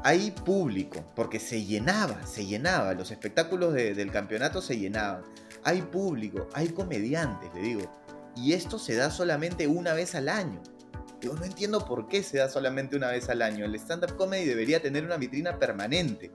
hay 0.02 0.30
público, 0.30 1.04
porque 1.14 1.40
se 1.40 1.64
llenaba, 1.64 2.26
se 2.26 2.46
llenaba, 2.46 2.94
los 2.94 3.10
espectáculos 3.10 3.74
del 3.74 4.10
campeonato 4.10 4.62
se 4.62 4.78
llenaban. 4.78 5.22
Hay 5.64 5.82
público, 5.82 6.48
hay 6.52 6.68
comediantes, 6.68 7.52
le 7.54 7.60
digo. 7.60 7.82
Y 8.36 8.52
esto 8.52 8.78
se 8.78 8.94
da 8.94 9.10
solamente 9.10 9.66
una 9.66 9.94
vez 9.94 10.14
al 10.14 10.28
año. 10.28 10.62
Digo, 11.20 11.34
no 11.34 11.44
entiendo 11.44 11.84
por 11.84 12.08
qué 12.08 12.22
se 12.22 12.38
da 12.38 12.48
solamente 12.48 12.96
una 12.96 13.08
vez 13.08 13.28
al 13.28 13.42
año. 13.42 13.64
El 13.64 13.74
stand-up 13.76 14.16
comedy 14.16 14.44
debería 14.44 14.80
tener 14.80 15.04
una 15.04 15.16
vitrina 15.16 15.58
permanente. 15.58 16.30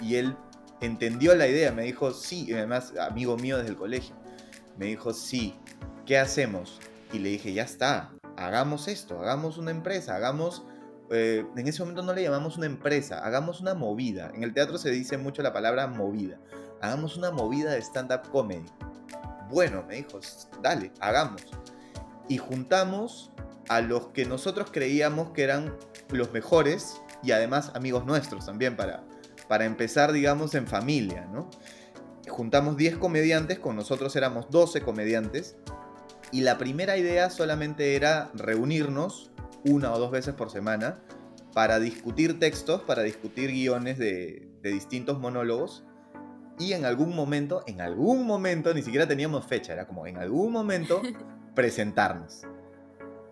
Y 0.00 0.16
él 0.16 0.36
entendió 0.80 1.34
la 1.34 1.46
idea, 1.46 1.72
me 1.72 1.84
dijo, 1.84 2.12
sí, 2.12 2.46
y 2.48 2.52
además 2.52 2.92
amigo 3.00 3.36
mío 3.36 3.56
desde 3.58 3.70
el 3.70 3.76
colegio, 3.76 4.16
me 4.76 4.86
dijo, 4.86 5.12
sí, 5.12 5.54
¿qué 6.06 6.18
hacemos? 6.18 6.80
Y 7.12 7.18
le 7.18 7.30
dije, 7.30 7.52
ya 7.52 7.62
está, 7.62 8.12
hagamos 8.36 8.88
esto, 8.88 9.20
hagamos 9.20 9.58
una 9.58 9.70
empresa, 9.70 10.16
hagamos... 10.16 10.64
Eh, 11.10 11.44
en 11.56 11.66
ese 11.66 11.80
momento 11.82 12.02
no 12.02 12.12
le 12.12 12.22
llamamos 12.22 12.56
una 12.56 12.66
empresa, 12.66 13.24
hagamos 13.24 13.60
una 13.60 13.74
movida. 13.74 14.30
En 14.34 14.42
el 14.42 14.52
teatro 14.52 14.78
se 14.78 14.90
dice 14.90 15.16
mucho 15.16 15.42
la 15.42 15.52
palabra 15.52 15.86
movida. 15.86 16.38
Hagamos 16.80 17.16
una 17.16 17.30
movida 17.30 17.72
de 17.72 17.80
stand-up 17.80 18.30
comedy. 18.30 18.66
Bueno, 19.50 19.84
me 19.88 19.96
dijo, 19.96 20.20
dale, 20.62 20.92
hagamos. 21.00 21.42
Y 22.28 22.36
juntamos 22.36 23.32
a 23.68 23.80
los 23.80 24.08
que 24.08 24.24
nosotros 24.24 24.70
creíamos 24.70 25.30
que 25.30 25.42
eran 25.42 25.74
los 26.10 26.32
mejores 26.32 27.00
y 27.22 27.32
además 27.32 27.72
amigos 27.74 28.06
nuestros 28.06 28.46
también 28.46 28.76
para, 28.76 29.02
para 29.48 29.64
empezar, 29.64 30.12
digamos, 30.12 30.54
en 30.54 30.66
familia, 30.66 31.26
¿no? 31.32 31.50
Juntamos 32.28 32.76
10 32.76 32.98
comediantes, 32.98 33.58
con 33.58 33.74
nosotros 33.74 34.14
éramos 34.14 34.50
12 34.50 34.82
comediantes, 34.82 35.56
y 36.30 36.42
la 36.42 36.58
primera 36.58 36.96
idea 36.98 37.30
solamente 37.30 37.96
era 37.96 38.30
reunirnos 38.34 39.30
una 39.64 39.92
o 39.92 39.98
dos 39.98 40.10
veces 40.10 40.34
por 40.34 40.50
semana 40.50 41.00
para 41.54 41.78
discutir 41.80 42.38
textos, 42.38 42.82
para 42.82 43.02
discutir 43.02 43.50
guiones 43.50 43.98
de, 43.98 44.48
de 44.62 44.70
distintos 44.70 45.18
monólogos, 45.18 45.84
y 46.58 46.72
en 46.72 46.84
algún 46.84 47.14
momento, 47.14 47.62
en 47.66 47.80
algún 47.80 48.26
momento, 48.26 48.74
ni 48.74 48.82
siquiera 48.82 49.06
teníamos 49.06 49.46
fecha, 49.46 49.72
era 49.72 49.86
como 49.86 50.06
en 50.06 50.18
algún 50.18 50.52
momento 50.52 51.00
presentarnos. 51.54 52.42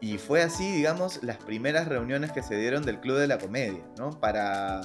Y 0.01 0.19
fue 0.19 0.43
así, 0.43 0.71
digamos, 0.71 1.23
las 1.23 1.39
primeras 1.39 1.89
reuniones 1.89 2.31
que 2.31 2.43
se 2.43 2.57
dieron 2.57 2.85
del 2.85 3.01
Club 3.01 3.17
de 3.19 3.27
la 3.27 3.39
Comedia, 3.39 3.83
¿no? 3.99 4.11
Para, 4.21 4.83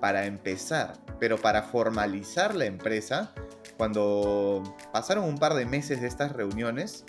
para 0.00 0.26
empezar, 0.26 0.94
pero 1.18 1.38
para 1.38 1.62
formalizar 1.62 2.54
la 2.54 2.66
empresa, 2.66 3.32
cuando 3.76 4.62
pasaron 4.92 5.24
un 5.24 5.38
par 5.38 5.54
de 5.54 5.64
meses 5.64 6.00
de 6.00 6.08
estas 6.08 6.32
reuniones 6.32 7.06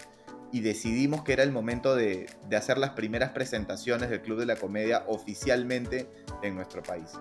y 0.51 0.61
decidimos 0.61 1.23
que 1.23 1.33
era 1.33 1.43
el 1.43 1.51
momento 1.51 1.95
de, 1.95 2.27
de 2.49 2.55
hacer 2.55 2.77
las 2.77 2.91
primeras 2.91 3.31
presentaciones 3.31 4.09
del 4.09 4.21
Club 4.21 4.39
de 4.39 4.45
la 4.45 4.55
Comedia 4.55 5.03
oficialmente 5.07 6.09
en 6.43 6.55
nuestro 6.55 6.83
país. 6.83 7.11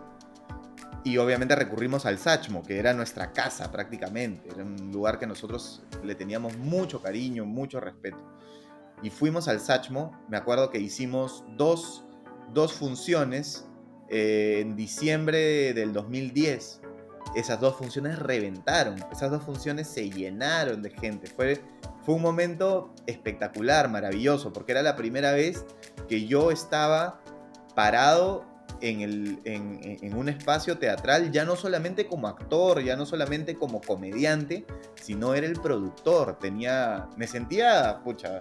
Y 1.02 1.16
obviamente 1.16 1.54
recurrimos 1.54 2.04
al 2.04 2.18
Sachmo, 2.18 2.62
que 2.62 2.78
era 2.78 2.92
nuestra 2.92 3.32
casa 3.32 3.70
prácticamente. 3.70 4.50
Era 4.50 4.64
un 4.64 4.92
lugar 4.92 5.18
que 5.18 5.26
nosotros 5.26 5.82
le 6.04 6.14
teníamos 6.14 6.56
mucho 6.58 7.00
cariño, 7.00 7.46
mucho 7.46 7.80
respeto. 7.80 8.18
Y 9.02 9.08
fuimos 9.08 9.48
al 9.48 9.60
Sachmo, 9.60 10.12
me 10.28 10.36
acuerdo 10.36 10.70
que 10.70 10.78
hicimos 10.78 11.42
dos, 11.56 12.04
dos 12.52 12.74
funciones 12.74 13.66
eh, 14.10 14.58
en 14.60 14.76
diciembre 14.76 15.72
del 15.72 15.94
2010. 15.94 16.82
Esas 17.34 17.60
dos 17.60 17.76
funciones 17.76 18.18
reventaron, 18.18 18.96
esas 19.10 19.30
dos 19.30 19.42
funciones 19.42 19.88
se 19.88 20.10
llenaron 20.10 20.82
de 20.82 20.90
gente. 20.90 21.28
Fue, 21.28 21.62
fue 22.02 22.14
un 22.14 22.22
momento 22.22 22.94
espectacular, 23.06 23.88
maravilloso, 23.88 24.52
porque 24.52 24.72
era 24.72 24.82
la 24.82 24.96
primera 24.96 25.32
vez 25.32 25.64
que 26.08 26.26
yo 26.26 26.50
estaba 26.50 27.20
parado 27.74 28.44
en, 28.80 29.00
el, 29.00 29.38
en, 29.44 30.14
un 30.14 30.28
espacio 30.28 30.78
teatral, 30.78 31.30
ya 31.30 31.44
no 31.44 31.56
solamente 31.56 32.06
como 32.06 32.28
actor, 32.28 32.82
ya 32.82 32.96
no 32.96 33.06
solamente 33.06 33.54
como 33.54 33.80
comediante, 33.80 34.64
sino 34.94 35.34
era 35.34 35.46
el 35.46 35.60
productor. 35.60 36.38
Tenía, 36.38 37.08
me 37.16 37.26
sentía, 37.26 38.00
pucha, 38.02 38.38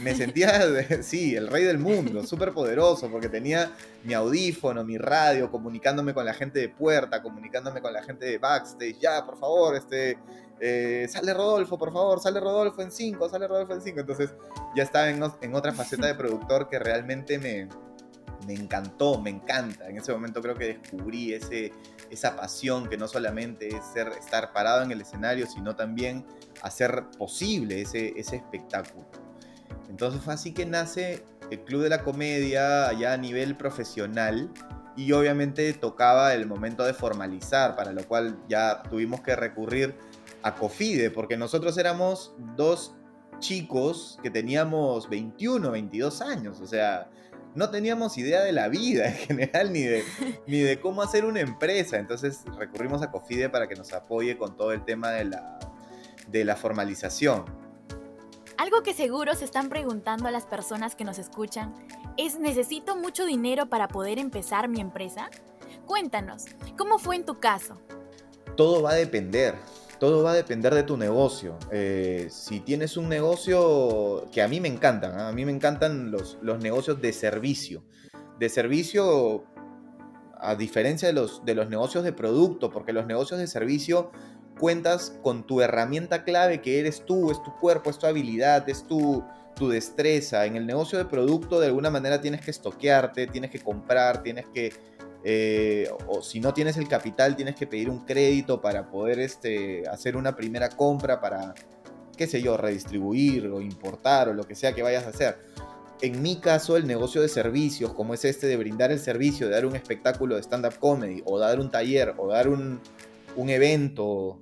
me 0.00 0.14
sentía, 0.14 1.02
sí, 1.02 1.34
el 1.34 1.48
rey 1.48 1.64
del 1.64 1.78
mundo, 1.78 2.26
súper 2.26 2.52
poderoso, 2.52 3.10
porque 3.10 3.28
tenía 3.28 3.72
mi 4.04 4.14
audífono, 4.14 4.84
mi 4.84 4.98
radio, 4.98 5.50
comunicándome 5.50 6.14
con 6.14 6.24
la 6.24 6.34
gente 6.34 6.60
de 6.60 6.68
puerta, 6.68 7.22
comunicándome 7.22 7.80
con 7.80 7.92
la 7.92 8.02
gente 8.02 8.26
de 8.26 8.38
backstage. 8.38 8.98
Ya, 8.98 9.24
por 9.24 9.38
favor, 9.38 9.76
este, 9.76 10.18
eh, 10.60 11.06
sale 11.08 11.34
Rodolfo, 11.34 11.76
por 11.78 11.92
favor, 11.92 12.20
sale 12.20 12.38
Rodolfo 12.38 12.82
en 12.82 12.92
5, 12.92 13.28
sale 13.28 13.48
Rodolfo 13.48 13.74
en 13.74 13.82
5. 13.82 14.00
Entonces 14.00 14.34
ya 14.76 14.84
estaba 14.84 15.10
en, 15.10 15.22
en, 15.40 15.54
otra 15.54 15.72
faceta 15.72 16.06
de 16.06 16.14
productor 16.14 16.68
que 16.68 16.78
realmente 16.78 17.38
me, 17.38 17.68
me 18.46 18.54
encantó, 18.54 19.20
me 19.20 19.30
encanta. 19.30 19.88
En 19.88 19.96
ese 19.96 20.12
momento 20.12 20.40
creo 20.40 20.54
que 20.54 20.78
descubrí 20.78 21.32
ese, 21.32 21.72
esa 22.10 22.36
pasión 22.36 22.88
que 22.88 22.96
no 22.96 23.08
solamente 23.08 23.68
es 23.68 23.84
ser, 23.92 24.08
estar 24.08 24.52
parado 24.52 24.82
en 24.82 24.92
el 24.92 25.00
escenario, 25.00 25.46
sino 25.46 25.74
también 25.74 26.24
hacer 26.62 27.06
posible 27.18 27.82
ese, 27.82 28.12
ese 28.16 28.36
espectáculo. 28.36 29.04
Entonces 29.92 30.22
fue 30.22 30.32
así 30.32 30.52
que 30.52 30.64
nace 30.64 31.22
el 31.50 31.60
Club 31.64 31.82
de 31.82 31.90
la 31.90 32.02
Comedia 32.02 32.90
ya 32.94 33.12
a 33.12 33.16
nivel 33.18 33.58
profesional 33.58 34.50
y 34.96 35.12
obviamente 35.12 35.70
tocaba 35.74 36.32
el 36.32 36.46
momento 36.46 36.82
de 36.84 36.94
formalizar, 36.94 37.76
para 37.76 37.92
lo 37.92 38.02
cual 38.08 38.38
ya 38.48 38.82
tuvimos 38.88 39.20
que 39.20 39.36
recurrir 39.36 39.94
a 40.42 40.54
Cofide, 40.54 41.10
porque 41.10 41.36
nosotros 41.36 41.76
éramos 41.76 42.34
dos 42.56 42.94
chicos 43.38 44.18
que 44.22 44.30
teníamos 44.30 45.10
21, 45.10 45.70
22 45.70 46.22
años, 46.22 46.60
o 46.60 46.66
sea, 46.66 47.10
no 47.54 47.68
teníamos 47.68 48.16
idea 48.16 48.40
de 48.40 48.52
la 48.52 48.68
vida 48.68 49.08
en 49.08 49.14
general, 49.14 49.74
ni 49.74 49.82
de, 49.82 50.04
ni 50.46 50.60
de 50.60 50.80
cómo 50.80 51.02
hacer 51.02 51.26
una 51.26 51.40
empresa, 51.40 51.98
entonces 51.98 52.44
recurrimos 52.58 53.02
a 53.02 53.10
Cofide 53.10 53.50
para 53.50 53.68
que 53.68 53.74
nos 53.74 53.92
apoye 53.92 54.38
con 54.38 54.56
todo 54.56 54.72
el 54.72 54.86
tema 54.86 55.10
de 55.10 55.26
la, 55.26 55.58
de 56.28 56.46
la 56.46 56.56
formalización. 56.56 57.61
Algo 58.62 58.84
que 58.84 58.94
seguro 58.94 59.34
se 59.34 59.44
están 59.44 59.68
preguntando 59.68 60.28
a 60.28 60.30
las 60.30 60.46
personas 60.46 60.94
que 60.94 61.02
nos 61.02 61.18
escuchan 61.18 61.74
es, 62.16 62.38
¿necesito 62.38 62.94
mucho 62.94 63.26
dinero 63.26 63.66
para 63.66 63.88
poder 63.88 64.20
empezar 64.20 64.68
mi 64.68 64.80
empresa? 64.80 65.30
Cuéntanos, 65.84 66.44
¿cómo 66.78 67.00
fue 67.00 67.16
en 67.16 67.24
tu 67.24 67.40
caso? 67.40 67.76
Todo 68.56 68.80
va 68.80 68.92
a 68.92 68.94
depender, 68.94 69.56
todo 69.98 70.22
va 70.22 70.30
a 70.30 70.34
depender 70.34 70.72
de 70.76 70.84
tu 70.84 70.96
negocio. 70.96 71.58
Eh, 71.72 72.28
si 72.30 72.60
tienes 72.60 72.96
un 72.96 73.08
negocio 73.08 74.28
que 74.30 74.42
a 74.42 74.46
mí 74.46 74.60
me 74.60 74.68
encantan, 74.68 75.18
¿ah? 75.18 75.26
a 75.30 75.32
mí 75.32 75.44
me 75.44 75.50
encantan 75.50 76.12
los, 76.12 76.38
los 76.40 76.60
negocios 76.60 77.02
de 77.02 77.12
servicio. 77.12 77.82
De 78.38 78.48
servicio 78.48 79.42
a 80.38 80.54
diferencia 80.54 81.08
de 81.08 81.14
los, 81.14 81.44
de 81.44 81.56
los 81.56 81.68
negocios 81.68 82.04
de 82.04 82.12
producto, 82.12 82.70
porque 82.70 82.92
los 82.92 83.06
negocios 83.06 83.40
de 83.40 83.48
servicio 83.48 84.12
cuentas 84.58 85.18
con 85.22 85.46
tu 85.46 85.60
herramienta 85.60 86.24
clave 86.24 86.60
que 86.60 86.78
eres 86.78 87.04
tú, 87.04 87.30
es 87.30 87.42
tu 87.42 87.54
cuerpo, 87.56 87.90
es 87.90 87.98
tu 87.98 88.06
habilidad, 88.06 88.68
es 88.68 88.86
tu, 88.86 89.24
tu 89.54 89.68
destreza. 89.68 90.46
En 90.46 90.56
el 90.56 90.66
negocio 90.66 90.98
de 90.98 91.04
producto 91.04 91.60
de 91.60 91.66
alguna 91.66 91.90
manera 91.90 92.20
tienes 92.20 92.40
que 92.40 92.50
estoquearte, 92.50 93.26
tienes 93.26 93.50
que 93.50 93.60
comprar, 93.60 94.22
tienes 94.22 94.46
que... 94.52 94.72
Eh, 95.24 95.88
o 96.08 96.20
si 96.20 96.40
no 96.40 96.52
tienes 96.52 96.76
el 96.76 96.88
capital, 96.88 97.36
tienes 97.36 97.54
que 97.54 97.68
pedir 97.68 97.88
un 97.88 98.04
crédito 98.04 98.60
para 98.60 98.90
poder 98.90 99.20
este, 99.20 99.88
hacer 99.88 100.16
una 100.16 100.34
primera 100.34 100.68
compra 100.68 101.20
para, 101.20 101.54
qué 102.16 102.26
sé 102.26 102.42
yo, 102.42 102.56
redistribuir 102.56 103.46
o 103.46 103.60
importar 103.60 104.28
o 104.28 104.34
lo 104.34 104.42
que 104.42 104.56
sea 104.56 104.74
que 104.74 104.82
vayas 104.82 105.04
a 105.06 105.10
hacer. 105.10 105.38
En 106.00 106.20
mi 106.20 106.40
caso, 106.40 106.76
el 106.76 106.88
negocio 106.88 107.22
de 107.22 107.28
servicios, 107.28 107.92
como 107.92 108.14
es 108.14 108.24
este 108.24 108.48
de 108.48 108.56
brindar 108.56 108.90
el 108.90 108.98
servicio, 108.98 109.46
de 109.46 109.54
dar 109.54 109.64
un 109.64 109.76
espectáculo 109.76 110.34
de 110.34 110.42
stand-up 110.42 110.80
comedy, 110.80 111.22
o 111.24 111.38
dar 111.38 111.60
un 111.60 111.70
taller, 111.70 112.14
o 112.18 112.26
dar 112.26 112.48
un, 112.48 112.80
un 113.36 113.50
evento, 113.50 114.40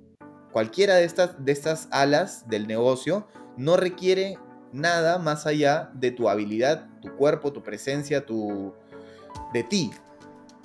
cualquiera 0.51 0.95
de 0.95 1.05
estas, 1.05 1.43
de 1.43 1.51
estas 1.51 1.87
alas 1.91 2.47
del 2.47 2.67
negocio, 2.67 3.27
no 3.57 3.77
requiere 3.77 4.37
nada 4.73 5.17
más 5.17 5.45
allá 5.45 5.91
de 5.93 6.11
tu 6.11 6.29
habilidad, 6.29 6.87
tu 7.01 7.15
cuerpo, 7.15 7.51
tu 7.51 7.61
presencia, 7.61 8.25
tu, 8.25 8.73
de 9.53 9.63
ti. 9.63 9.91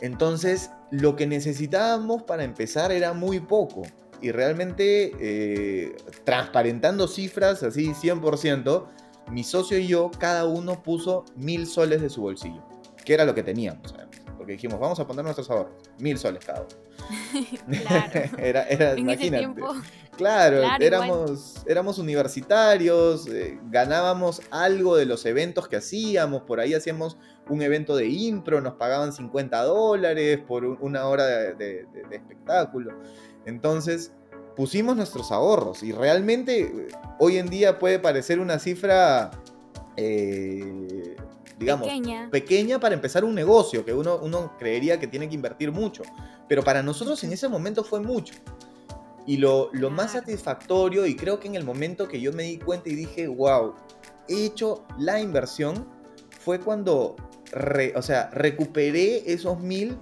Entonces, 0.00 0.70
lo 0.90 1.16
que 1.16 1.26
necesitábamos 1.26 2.22
para 2.22 2.44
empezar 2.44 2.92
era 2.92 3.12
muy 3.12 3.40
poco. 3.40 3.82
Y 4.20 4.32
realmente, 4.32 5.12
eh, 5.20 5.96
transparentando 6.24 7.06
cifras 7.06 7.62
así 7.62 7.92
100%, 7.92 8.86
mi 9.30 9.44
socio 9.44 9.78
y 9.78 9.86
yo, 9.86 10.10
cada 10.18 10.46
uno 10.46 10.82
puso 10.82 11.24
mil 11.34 11.66
soles 11.66 12.00
de 12.00 12.08
su 12.08 12.22
bolsillo, 12.22 12.62
que 13.04 13.14
era 13.14 13.24
lo 13.24 13.34
que 13.34 13.42
teníamos. 13.42 13.94
Porque 14.36 14.52
dijimos, 14.52 14.78
vamos 14.78 15.00
a 15.00 15.06
poner 15.06 15.24
nuestros 15.24 15.50
ahorros, 15.50 15.74
mil 15.98 16.16
soles 16.16 16.44
cada 16.44 16.60
uno. 16.60 16.85
claro. 17.86 18.20
era, 18.38 18.62
era 18.64 18.98
imagínate. 18.98 19.48
Claro, 20.16 20.62
éramos, 20.80 21.56
éramos 21.66 21.98
universitarios, 21.98 23.26
eh, 23.26 23.58
ganábamos 23.70 24.40
algo 24.50 24.96
de 24.96 25.04
los 25.04 25.26
eventos 25.26 25.68
que 25.68 25.76
hacíamos, 25.76 26.42
por 26.42 26.58
ahí 26.58 26.72
hacíamos 26.72 27.18
un 27.50 27.60
evento 27.60 27.94
de 27.96 28.08
impro, 28.08 28.62
nos 28.62 28.74
pagaban 28.74 29.12
50 29.12 29.62
dólares 29.64 30.40
por 30.46 30.64
una 30.64 31.06
hora 31.06 31.26
de, 31.26 31.86
espectáculo. 32.10 32.94
Entonces 33.44 34.12
pusimos 34.56 34.96
nuestros 34.96 35.30
ahorros 35.30 35.82
y 35.82 35.92
realmente 35.92 36.60
eh, 36.62 36.88
hoy 37.18 37.36
en 37.36 37.48
día 37.50 37.78
puede 37.78 37.98
parecer 37.98 38.40
una 38.40 38.58
cifra 38.58 39.30
eh, 39.98 41.16
digamos, 41.58 41.88
pequeña. 42.30 42.78
para 42.78 42.94
empezar 42.94 43.24
un 43.24 43.34
negocio, 43.34 43.84
que 43.84 43.94
uno, 43.94 44.18
uno 44.22 44.52
creería 44.58 45.00
que 45.00 45.06
tiene 45.06 45.28
que 45.28 45.34
invertir 45.34 45.72
mucho. 45.72 46.02
Pero 46.48 46.62
para 46.62 46.82
nosotros 46.82 47.22
en 47.24 47.32
ese 47.32 47.48
momento 47.48 47.82
fue 47.82 48.00
mucho. 48.00 48.34
Y 49.26 49.38
lo, 49.38 49.70
lo 49.72 49.90
más 49.90 50.12
satisfactorio, 50.12 51.06
y 51.06 51.16
creo 51.16 51.40
que 51.40 51.48
en 51.48 51.56
el 51.56 51.64
momento 51.64 52.06
que 52.08 52.20
yo 52.20 52.32
me 52.32 52.44
di 52.44 52.58
cuenta 52.58 52.88
y 52.88 52.94
dije, 52.94 53.26
wow, 53.26 53.74
he 54.28 54.44
hecho 54.44 54.84
la 54.98 55.20
inversión, 55.20 55.86
fue 56.46 56.60
cuando, 56.60 57.16
o 57.94 58.02
sea, 58.02 58.30
recuperé 58.30 59.32
esos 59.32 59.58
mil 59.58 59.98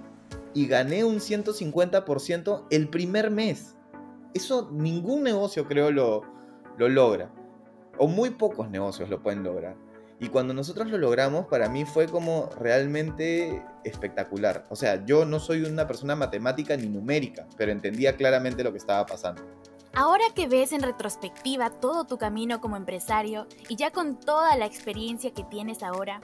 y 0.53 0.67
gané 0.67 1.03
un 1.03 1.15
150% 1.17 2.67
el 2.69 2.89
primer 2.89 3.31
mes. 3.31 3.75
Eso 4.33 4.69
ningún 4.71 5.23
negocio 5.23 5.65
creo 5.65 5.89
lo, 5.89 6.21
lo 6.77 6.87
logra. 6.87 7.31
O 7.97 8.07
muy 8.07 8.29
pocos 8.31 8.69
negocios 8.69 9.09
lo 9.09 9.23
pueden 9.23 9.43
lograr. 9.43 9.75
Y 10.19 10.29
cuando 10.29 10.53
nosotros 10.53 10.89
lo 10.89 10.97
logramos, 10.97 11.47
para 11.47 11.67
mí 11.67 11.85
fue 11.85 12.07
como 12.07 12.49
realmente 12.59 13.63
espectacular. 13.83 14.65
O 14.69 14.75
sea, 14.75 15.03
yo 15.05 15.25
no 15.25 15.39
soy 15.39 15.63
una 15.63 15.87
persona 15.87 16.15
matemática 16.15 16.77
ni 16.77 16.87
numérica, 16.87 17.47
pero 17.57 17.71
entendía 17.71 18.15
claramente 18.15 18.63
lo 18.63 18.71
que 18.71 18.77
estaba 18.77 19.05
pasando. 19.05 19.41
Ahora 19.93 20.25
que 20.33 20.47
ves 20.47 20.71
en 20.71 20.81
retrospectiva 20.81 21.69
todo 21.69 22.05
tu 22.05 22.17
camino 22.17 22.59
como 22.59 22.75
empresario 22.75 23.47
y 23.69 23.75
ya 23.75 23.91
con 23.91 24.19
toda 24.19 24.55
la 24.57 24.65
experiencia 24.65 25.33
que 25.33 25.43
tienes 25.43 25.83
ahora, 25.83 26.21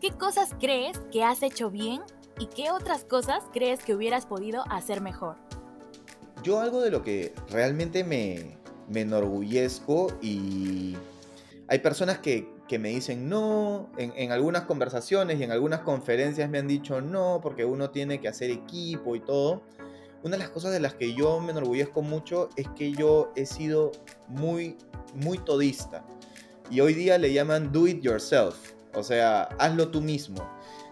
¿qué 0.00 0.10
cosas 0.10 0.50
crees 0.58 0.98
que 1.10 1.24
has 1.24 1.42
hecho 1.42 1.70
bien 1.70 2.02
y 2.38 2.46
qué 2.46 2.70
otras 2.70 3.04
cosas 3.04 3.44
crees 3.52 3.82
que 3.82 3.94
hubieras 3.94 4.26
podido 4.26 4.64
hacer 4.70 5.00
mejor? 5.00 5.36
Yo 6.42 6.60
algo 6.60 6.82
de 6.82 6.90
lo 6.90 7.02
que 7.02 7.34
realmente 7.50 8.04
me, 8.04 8.58
me 8.88 9.02
enorgullezco 9.02 10.08
y 10.20 10.94
hay 11.68 11.78
personas 11.78 12.18
que, 12.18 12.53
que 12.68 12.78
me 12.78 12.88
dicen 12.90 13.28
no, 13.28 13.90
en, 13.98 14.12
en, 14.16 14.32
algunas 14.32 14.62
conversaciones 14.62 15.38
y 15.38 15.44
en 15.44 15.52
algunas 15.52 15.80
conferencias 15.80 16.48
me 16.48 16.58
han 16.58 16.66
dicho 16.66 17.00
no, 17.00 17.40
porque 17.42 17.64
uno 17.64 17.90
tiene 17.90 18.20
que 18.20 18.28
hacer 18.28 18.50
equipo 18.50 19.16
y 19.16 19.20
todo. 19.20 19.62
Una 20.22 20.36
de 20.36 20.42
las 20.42 20.48
cosas 20.48 20.72
de 20.72 20.80
las 20.80 20.94
que 20.94 21.12
yo 21.12 21.38
me 21.40 21.50
enorgullezco 21.50 22.00
mucho 22.00 22.48
es 22.56 22.66
que 22.70 22.92
yo 22.92 23.30
he 23.36 23.44
sido 23.44 23.92
muy, 24.28 24.78
muy 25.14 25.36
todista. 25.36 26.06
Y 26.70 26.80
hoy 26.80 26.94
día 26.94 27.18
le 27.18 27.30
llaman 27.32 27.70
do 27.72 27.86
it 27.86 28.00
yourself, 28.00 28.72
o 28.94 29.02
sea, 29.02 29.42
hazlo 29.58 29.90
tú 29.90 30.00
mismo, 30.00 30.42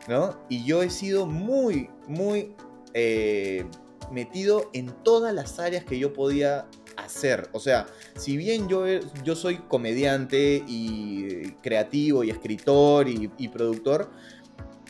¿no? 0.07 0.39
Y 0.51 0.65
yo 0.67 0.83
he 0.83 0.91
sido 0.91 1.25
muy, 1.25 1.89
muy 2.07 2.55
eh, 2.93 3.65
metido 4.11 4.69
en 4.75 4.93
todas 5.03 5.33
las 5.33 5.59
áreas 5.59 5.85
que 5.85 5.99
yo 5.99 6.13
podía 6.13 6.67
hacer. 7.15 7.49
O 7.53 7.61
sea, 7.61 7.87
si 8.17 8.37
bien 8.37 8.69
yo, 8.69 8.87
yo 9.25 9.37
soy 9.37 9.59
comediante 9.59 10.65
y 10.67 11.53
creativo 11.63 12.25
y 12.25 12.31
escritor 12.31 13.09
y, 13.09 13.31
y 13.39 13.49
productor, 13.49 14.11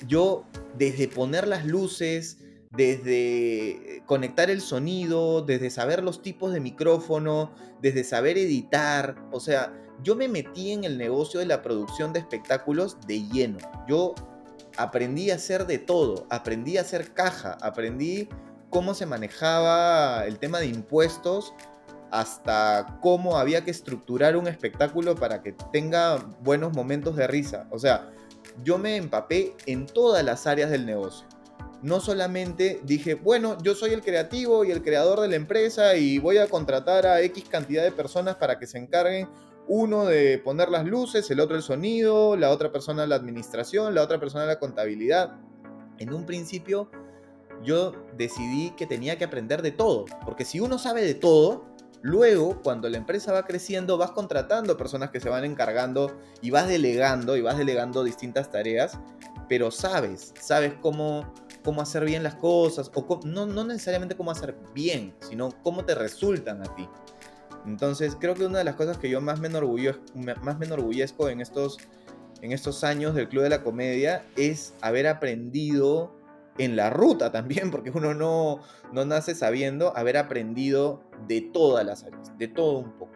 yo 0.06 0.44
desde 0.76 1.08
poner 1.08 1.46
las 1.46 1.66
luces, 1.66 2.38
desde 2.70 4.02
conectar 4.06 4.50
el 4.50 4.60
sonido, 4.60 5.42
desde 5.42 5.70
saber 5.70 6.02
los 6.02 6.22
tipos 6.22 6.52
de 6.52 6.60
micrófono, 6.60 7.52
desde 7.80 8.04
saber 8.04 8.38
editar, 8.38 9.16
o 9.30 9.40
sea, 9.40 9.72
yo 10.02 10.16
me 10.16 10.28
metí 10.28 10.72
en 10.72 10.84
el 10.84 10.98
negocio 10.98 11.40
de 11.40 11.46
la 11.46 11.62
producción 11.62 12.12
de 12.12 12.20
espectáculos 12.20 12.96
de 13.06 13.22
lleno. 13.28 13.58
Yo 13.86 14.14
aprendí 14.76 15.30
a 15.30 15.36
hacer 15.36 15.66
de 15.66 15.78
todo, 15.78 16.26
aprendí 16.30 16.76
a 16.76 16.80
hacer 16.80 17.12
caja, 17.12 17.56
aprendí 17.60 18.28
cómo 18.70 18.94
se 18.94 19.06
manejaba 19.06 20.24
el 20.26 20.38
tema 20.38 20.58
de 20.58 20.66
impuestos 20.66 21.54
hasta 22.12 22.98
cómo 23.00 23.38
había 23.38 23.64
que 23.64 23.70
estructurar 23.70 24.36
un 24.36 24.46
espectáculo 24.46 25.16
para 25.16 25.42
que 25.42 25.52
tenga 25.72 26.16
buenos 26.42 26.74
momentos 26.74 27.16
de 27.16 27.26
risa. 27.26 27.66
O 27.70 27.78
sea, 27.78 28.10
yo 28.62 28.76
me 28.76 28.96
empapé 28.96 29.54
en 29.64 29.86
todas 29.86 30.22
las 30.22 30.46
áreas 30.46 30.70
del 30.70 30.84
negocio. 30.84 31.26
No 31.80 32.00
solamente 32.00 32.80
dije, 32.84 33.14
bueno, 33.14 33.56
yo 33.62 33.74
soy 33.74 33.92
el 33.92 34.02
creativo 34.02 34.62
y 34.62 34.70
el 34.70 34.82
creador 34.82 35.20
de 35.20 35.28
la 35.28 35.36
empresa 35.36 35.96
y 35.96 36.18
voy 36.18 36.36
a 36.36 36.48
contratar 36.48 37.06
a 37.06 37.22
X 37.22 37.46
cantidad 37.48 37.82
de 37.82 37.92
personas 37.92 38.36
para 38.36 38.58
que 38.58 38.66
se 38.66 38.76
encarguen 38.76 39.28
uno 39.66 40.04
de 40.04 40.38
poner 40.38 40.68
las 40.68 40.84
luces, 40.84 41.30
el 41.30 41.40
otro 41.40 41.56
el 41.56 41.62
sonido, 41.62 42.36
la 42.36 42.50
otra 42.50 42.70
persona 42.70 43.06
la 43.06 43.16
administración, 43.16 43.94
la 43.94 44.02
otra 44.02 44.20
persona 44.20 44.44
la 44.44 44.58
contabilidad. 44.58 45.38
En 45.98 46.12
un 46.12 46.26
principio 46.26 46.90
yo 47.64 47.92
decidí 48.16 48.70
que 48.76 48.86
tenía 48.86 49.16
que 49.16 49.24
aprender 49.24 49.62
de 49.62 49.70
todo, 49.70 50.04
porque 50.24 50.44
si 50.44 50.60
uno 50.60 50.78
sabe 50.78 51.02
de 51.02 51.14
todo, 51.14 51.71
luego 52.02 52.60
cuando 52.62 52.88
la 52.88 52.98
empresa 52.98 53.32
va 53.32 53.46
creciendo 53.46 53.96
vas 53.96 54.10
contratando 54.10 54.76
personas 54.76 55.10
que 55.10 55.20
se 55.20 55.28
van 55.28 55.44
encargando 55.44 56.18
y 56.40 56.50
vas 56.50 56.68
delegando 56.68 57.36
y 57.36 57.40
vas 57.40 57.56
delegando 57.56 58.04
distintas 58.04 58.50
tareas, 58.50 58.98
pero 59.48 59.70
sabes, 59.70 60.34
sabes 60.40 60.74
cómo, 60.80 61.32
cómo 61.64 61.80
hacer 61.80 62.04
bien 62.04 62.22
las 62.22 62.34
cosas, 62.34 62.90
o 62.94 63.20
no, 63.24 63.46
no 63.46 63.64
necesariamente 63.64 64.16
cómo 64.16 64.30
hacer 64.30 64.56
bien, 64.74 65.14
sino 65.20 65.50
cómo 65.62 65.84
te 65.84 65.94
resultan 65.94 66.60
a 66.62 66.74
ti. 66.74 66.88
Entonces 67.66 68.16
creo 68.18 68.34
que 68.34 68.44
una 68.44 68.58
de 68.58 68.64
las 68.64 68.74
cosas 68.74 68.98
que 68.98 69.08
yo 69.08 69.20
más 69.20 69.38
me, 69.38 69.48
más 69.48 70.58
me 70.58 70.66
enorgullezco 70.66 71.28
en 71.28 71.40
estos, 71.40 71.78
en 72.40 72.52
estos 72.52 72.82
años 72.82 73.14
del 73.14 73.28
Club 73.28 73.44
de 73.44 73.50
la 73.50 73.62
Comedia 73.62 74.26
es 74.36 74.74
haber 74.80 75.06
aprendido 75.06 76.16
en 76.58 76.76
la 76.76 76.90
ruta 76.90 77.32
también, 77.32 77.70
porque 77.70 77.90
uno 77.90 78.14
no, 78.14 78.60
no 78.92 79.04
nace 79.04 79.34
sabiendo, 79.34 79.96
haber 79.96 80.16
aprendido 80.16 81.02
de 81.26 81.40
todas 81.40 81.84
las 81.84 82.04
áreas, 82.04 82.36
de 82.38 82.48
todo 82.48 82.78
un 82.78 82.92
poco. 82.92 83.12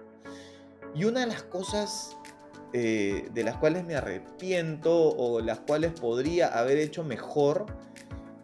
Y 0.94 1.05
una 1.05 1.20
de 1.20 1.27
las 1.27 1.42
cosas 1.42 2.16
eh, 2.72 3.29
de 3.33 3.44
las 3.44 3.57
cuales 3.57 3.85
me 3.85 3.94
arrepiento 3.94 5.11
o 5.16 5.40
las 5.40 5.61
cuales 5.61 5.92
podría 5.92 6.49
haber 6.49 6.79
hecho 6.79 7.05
mejor, 7.05 7.66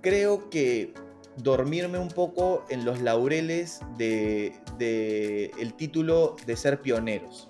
creo 0.01 0.51
que 0.51 0.93
dormirme 1.39 1.99
un 1.99 2.09
poco 2.09 2.65
en 2.69 2.85
los 2.85 3.01
laureles 3.01 3.81
de, 3.97 4.61
el 5.59 5.75
título 5.75 6.37
de 6.47 6.57
ser 6.57 6.83
pioneros. 6.83 7.49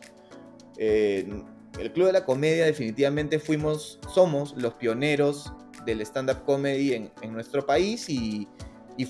el 0.77 1.93
Club 1.93 2.07
de 2.07 2.13
la 2.13 2.25
Comedia 2.25 2.65
definitivamente 2.65 3.39
fuimos, 3.39 3.99
somos 4.13 4.55
los 4.57 4.75
pioneros 4.75 5.53
del 5.85 6.01
stand-up 6.03 6.45
comedy 6.45 6.95
en, 6.95 7.33
nuestro 7.33 7.65
país 7.67 8.09
y, 8.09 8.49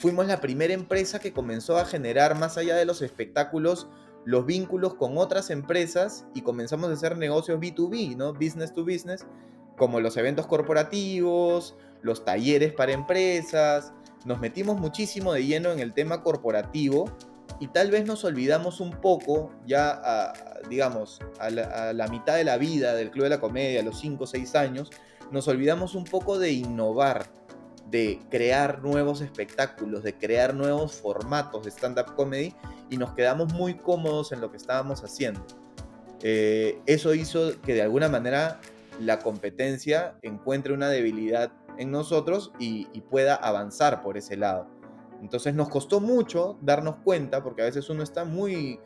fuimos 0.01 0.27
la 0.27 0.41
primera 0.41 0.73
empresa 0.73 1.19
que 1.19 1.33
comenzó 1.33 1.77
a 1.77 1.85
generar 1.85 2.39
más 2.39 2.57
allá 2.57 2.77
de 2.77 2.87
los 2.87 3.03
espectáculos 3.03 3.89
los 4.25 4.47
vínculos 4.47 4.95
con 4.95 5.19
otras 5.19 5.51
empresas 5.51 6.25
y 6.35 6.43
comenzamos 6.43 6.89
a 6.89 6.93
hacer 6.93 7.19
negocios 7.19 7.59
B2B, 7.61 8.17
¿no? 8.17 8.33
Business 8.33 8.73
to 8.73 8.85
business, 8.85 9.27
como 9.77 10.01
los 10.01 10.17
eventos 10.17 10.47
corporativos, 10.47 11.77
los 12.03 12.25
talleres 12.25 12.73
para 12.73 12.93
empresas, 12.93 13.93
nos 14.25 14.41
metimos 14.41 14.79
muchísimo 14.79 15.33
de 15.33 15.45
lleno 15.45 15.73
en 15.73 15.81
el 15.81 15.93
tema 15.93 16.23
corporativo 16.23 17.11
y 17.59 17.69
tal 17.69 17.91
vez 17.91 18.07
nos 18.07 18.25
olvidamos 18.25 18.81
un 18.81 18.91
poco, 18.91 19.51
ya 19.67 20.33
digamos, 20.69 21.21
a 21.39 21.51
la, 21.51 22.09
mitad 22.09 22.37
de 22.37 22.45
la 22.45 22.57
vida 22.57 22.95
del 22.95 23.11
Club 23.11 23.25
de 23.25 23.31
la 23.31 23.41
Comedia, 23.41 23.81
a 23.81 23.85
los 23.85 23.99
5 24.01 24.25
o 24.25 24.27
6 24.27 24.55
años, 24.55 24.91
nos 25.33 25.49
olvidamos 25.49 25.95
un 25.95 26.05
poco 26.05 26.39
de 26.39 26.53
innovar, 26.53 27.27
de 27.91 28.21
crear 28.31 28.83
nuevos 28.83 29.23
espectáculos, 29.23 30.03
de 30.03 30.15
crear 30.15 30.55
nuevos 30.55 30.93
formatos 30.93 31.65
de 31.65 31.71
stand-up 31.71 32.15
comedy 32.15 32.55
y 32.91 32.99
nos 32.99 33.15
quedamos 33.15 33.53
muy 33.53 33.75
cómodos 33.75 34.33
en 34.33 34.41
lo 34.41 34.51
que 34.51 34.59
estábamos 34.59 35.03
haciendo. 35.03 35.45
Eh, 36.23 36.79
eso 36.87 37.15
hizo 37.15 37.61
que 37.63 37.75
de 37.75 37.83
alguna 37.83 38.09
manera 38.09 38.61
la 39.01 39.19
competencia 39.19 40.15
encuentre 40.23 40.75
una 40.75 40.89
debilidad 40.89 41.51
en 41.79 41.91
nosotros 41.91 42.53
y, 42.59 42.85
pueda 43.11 43.35
avanzar 43.35 44.03
por 44.03 44.17
ese 44.17 44.37
lado. 44.37 44.67
Entonces 45.21 45.55
nos 45.55 45.69
costó 45.69 46.01
mucho 46.01 46.59
darnos 46.63 46.97
cuenta, 47.05 47.43
porque 47.43 47.63
a 47.63 47.67
veces 47.67 47.89
uno 47.91 48.03
está 48.03 48.25
muy, 48.25 48.81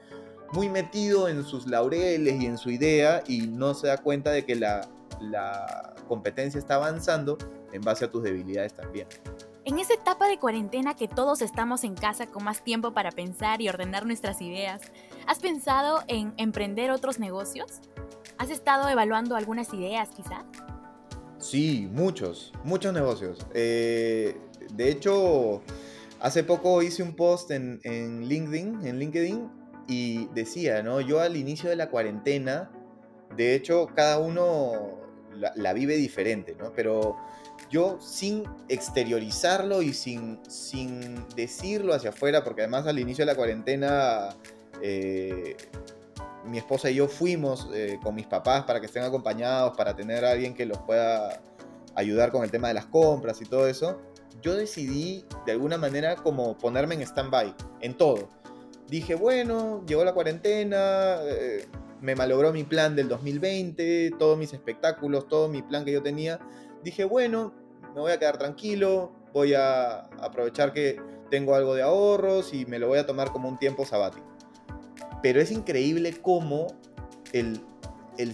muy 0.53 0.69
metido 0.69 1.29
en 1.29 1.45
sus 1.45 1.67
laureles 1.67 2.41
y 2.41 2.47
en 2.47 2.59
su 2.59 2.71
idea 2.71 3.23
y 3.27 3.47
no 3.47 3.75
se 3.75 3.87
da 3.89 3.99
cuenta 3.99 4.31
de 4.31 4.45
que 4.45 4.57
la, 4.57 4.89
la 5.21 5.95
competencia 6.09 6.59
está 6.59 6.77
avanzando 6.77 7.39
en 7.73 7.83
base 7.83 8.05
a 8.05 8.11
tus 8.11 8.23
debilidades 8.23 8.75
también. 8.75 9.07
En 9.65 9.81
esa 9.81 9.95
etapa 9.95 10.29
de 10.29 10.39
cuarentena 10.39 10.95
que 10.95 11.09
todos 11.09 11.43
estamos 11.43 11.83
en 11.83 11.95
casa 11.97 12.29
con 12.29 12.45
más 12.45 12.63
tiempo 12.63 12.93
para 12.93 13.11
pensar 13.11 13.61
y 13.61 13.69
ordenar 13.69 14.07
nuestras 14.07 14.41
ideas, 14.41 14.81
¿has 15.27 15.41
pensado 15.41 16.05
en 16.07 16.33
emprender 16.37 16.93
otros 16.93 17.19
negocios? 17.19 17.81
¿Has 18.39 18.51
estado 18.51 18.89
evaluando 18.89 19.35
algunas 19.35 19.75
ideas 19.75 20.11
quizá? 20.11 20.45
Sí, 21.39 21.89
muchos, 21.93 22.53
muchos 22.65 22.93
negocios. 22.95 23.45
Eh, 23.55 24.37
de 24.73 24.91
hecho, 24.91 25.63
hace 26.21 26.45
poco 26.45 26.83
hice 26.83 27.03
un 27.03 27.17
post 27.17 27.51
en, 27.51 27.81
LinkedIn, 27.83 28.87
en 28.87 28.99
LinkedIn 28.99 29.51
y 29.89 30.27
decía, 30.29 30.83
¿no? 30.83 31.01
Yo 31.01 31.21
al 31.21 31.37
inicio 31.37 31.71
de 31.71 31.77
la 31.77 31.91
cuarentena, 31.91 32.71
de 33.37 33.55
hecho, 33.55 33.89
cada 33.95 34.19
uno 34.19 35.06
la, 35.37 35.73
vive 35.73 35.97
diferente, 35.97 36.57
¿no? 36.59 36.73
Pero 36.73 37.17
yo 37.71 37.99
sin 38.01 38.45
exteriorizarlo 38.69 39.83
y 39.83 39.93
sin, 39.93 40.41
sin 40.49 41.27
decirlo 41.35 41.95
hacia 41.95 42.11
afuera, 42.11 42.45
porque 42.45 42.63
además 42.63 42.87
al 42.87 42.99
inicio 42.99 43.25
de 43.25 43.33
la 43.33 43.37
cuarentena 43.37 44.29
eh, 44.83 45.57
mi 46.45 46.59
esposa 46.59 46.91
y 46.91 46.97
yo 46.97 47.09
fuimos 47.09 47.69
eh, 47.75 47.99
con 48.03 48.15
mis 48.15 48.27
papás 48.27 48.65
para 48.65 48.81
que 48.81 48.87
estén 48.87 49.03
acompañados, 49.03 49.77
para 49.77 49.95
tener 49.95 50.25
a 50.25 50.33
alguien 50.33 50.55
que 50.55 50.67
los 50.67 50.79
pueda 50.79 51.41
ayudar 51.95 52.31
con 52.31 52.45
el 52.45 52.51
tema 52.51 52.69
de 52.69 52.75
las 52.75 52.87
compras 52.87 53.41
y 53.41 53.47
todo 53.47 53.67
eso, 53.67 54.01
yo 54.43 54.55
decidí 54.55 55.25
de 55.45 55.53
alguna 55.53 55.79
manera 55.79 56.17
como 56.17 56.57
ponerme 56.57 56.95
en 56.95 57.03
stand-by, 57.03 57.55
en 57.81 57.97
todo. 57.97 58.29
Dije, 58.89 59.17
bueno, 59.17 59.83
llegó 59.87 60.05
la 60.05 60.13
cuarentena, 60.13 61.17
eh, 61.25 61.67
me 62.01 62.15
malogró 62.15 62.53
mi 62.53 62.65
plan 62.65 62.97
del 62.97 63.09
2020, 63.09 64.13
todos 64.19 64.39
mis 64.39 64.53
espectáculos, 64.53 65.29
todo 65.29 65.49
mi 65.49 65.63
plan 65.63 65.85
que 65.85 65.93
yo 65.93 66.03
tenía. 66.03 66.41
dije, 66.83 67.05
bueno, 67.05 67.55
me 67.95 68.01
voy 68.01 68.13
a 68.13 68.19
quedar 68.19 68.39
tranquilo, 68.39 69.13
voy 69.33 69.55
a 69.55 70.01
aprovechar 70.21 70.73
que 70.73 71.01
tengo 71.31 71.55
algo 71.55 71.75
de 71.75 71.83
ahorros 71.83 72.55
y 72.55 72.67
me 72.67 72.79
lo 72.79 72.89
voy 72.89 72.99
a 72.99 73.07
tomar 73.07 73.33
como 73.33 73.49
un 73.49 73.59
tiempo 73.59 73.85
sabático. 73.85 74.27
Pero 75.23 75.41
es 75.41 75.51
increíble 75.51 76.15
cómo 76.21 76.69
el, 77.33 77.61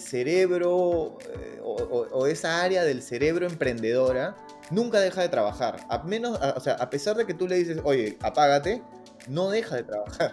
cerebro 0.01 1.19
eh, 1.35 1.61
o, 1.63 2.27
esa 2.27 2.63
área 2.63 2.85
del 2.85 3.03
cerebro 3.03 3.47
emprendedora 3.47 4.37
nunca 4.71 5.01
deja 5.01 5.23
de 5.23 5.29
trabajar. 5.29 5.87
A, 5.89 6.03
menos, 6.03 6.39
o 6.57 6.61
sea, 6.61 6.75
a 6.75 6.91
pesar 6.91 7.17
de 7.17 7.27
que 7.27 7.35
tú 7.35 7.49
le 7.49 7.57
dices, 7.57 7.81
oye, 7.85 8.19
apágate, 8.21 8.83
no 9.29 9.51
deja 9.51 9.77
de 9.77 9.85
trabajar. 9.85 10.33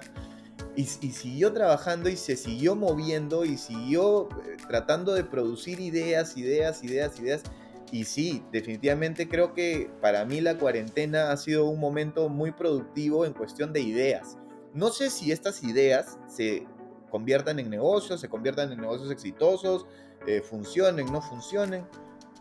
Y, 0.80 0.86
siguió 0.86 1.52
trabajando 1.52 2.08
y 2.08 2.16
se 2.16 2.38
siguió 2.38 2.74
moviendo 2.74 3.44
y 3.44 3.58
siguió 3.58 4.30
eh, 4.46 4.56
tratando 4.66 5.14
de 5.14 5.26
producir 5.26 5.82
ideas, 5.82 6.38
ideas, 6.38 6.82
ideas, 6.86 7.20
ideas. 7.20 7.44
Y 7.92 8.06
sí, 8.06 8.46
definitivamente 8.54 9.28
creo 9.28 9.54
que 9.54 9.92
para 10.00 10.24
mí 10.24 10.40
la 10.40 10.58
cuarentena 10.58 11.34
ha 11.34 11.38
sido 11.38 11.66
un 11.66 11.82
momento 11.82 12.30
muy 12.30 12.52
productivo 12.52 13.26
en 13.26 13.34
cuestión 13.34 13.74
de 13.74 13.82
ideas. 13.82 14.38
No 14.74 14.90
sé 14.90 15.10
si 15.10 15.34
estas 15.34 15.64
ideas 15.64 16.18
se 16.30 16.66
conviertan 17.10 17.60
en 17.60 17.70
negocios, 17.70 18.22
se 18.22 18.30
conviertan 18.30 18.72
en 18.72 18.80
negocios 18.80 19.12
exitosos, 19.12 19.86
eh, 20.28 20.40
funcionen, 20.40 21.12
no 21.12 21.22
funcionen, 21.22 21.86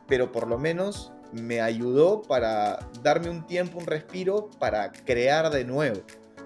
pero 0.06 0.30
por 0.30 0.46
lo 0.46 0.58
menos 0.58 1.10
me 1.32 1.60
ayudó 1.60 2.22
para 2.22 2.88
darme 3.02 3.30
un 3.30 3.44
tiempo, 3.48 3.80
un 3.80 3.86
respiro 3.86 4.48
para 4.60 4.92
crear 4.92 5.50
de 5.50 5.64
nuevo, 5.64 6.02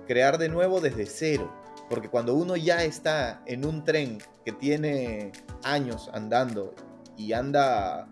crear 0.06 0.38
de 0.38 0.48
nuevo 0.48 0.80
desde 0.80 1.04
cero. 1.04 1.61
Porque 1.92 2.08
cuando 2.08 2.32
uno 2.32 2.56
ya 2.56 2.84
está 2.84 3.42
en 3.44 3.66
un 3.66 3.84
tren 3.84 4.16
que 4.46 4.52
tiene 4.52 5.30
años 5.62 6.08
andando 6.14 6.74
y 7.18 7.34
anda 7.34 8.08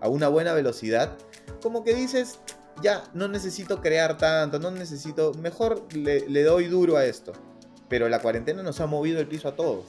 a 0.00 0.08
una 0.08 0.28
buena 0.28 0.52
velocidad, 0.52 1.18
como 1.60 1.82
que 1.82 1.94
dices, 1.94 2.38
ya, 2.80 3.02
no 3.12 3.26
necesito 3.26 3.80
crear 3.80 4.18
tanto, 4.18 4.60
no 4.60 4.70
necesito, 4.70 5.34
mejor 5.34 5.84
le, 5.96 6.44
doy 6.44 6.68
duro 6.68 6.96
a 6.96 7.06
esto. 7.06 7.32
Pero 7.88 8.08
la 8.08 8.20
cuarentena 8.20 8.62
nos 8.62 8.80
ha 8.80 8.86
movido 8.86 9.18
el 9.18 9.26
piso 9.26 9.48
a 9.48 9.56
todos 9.56 9.84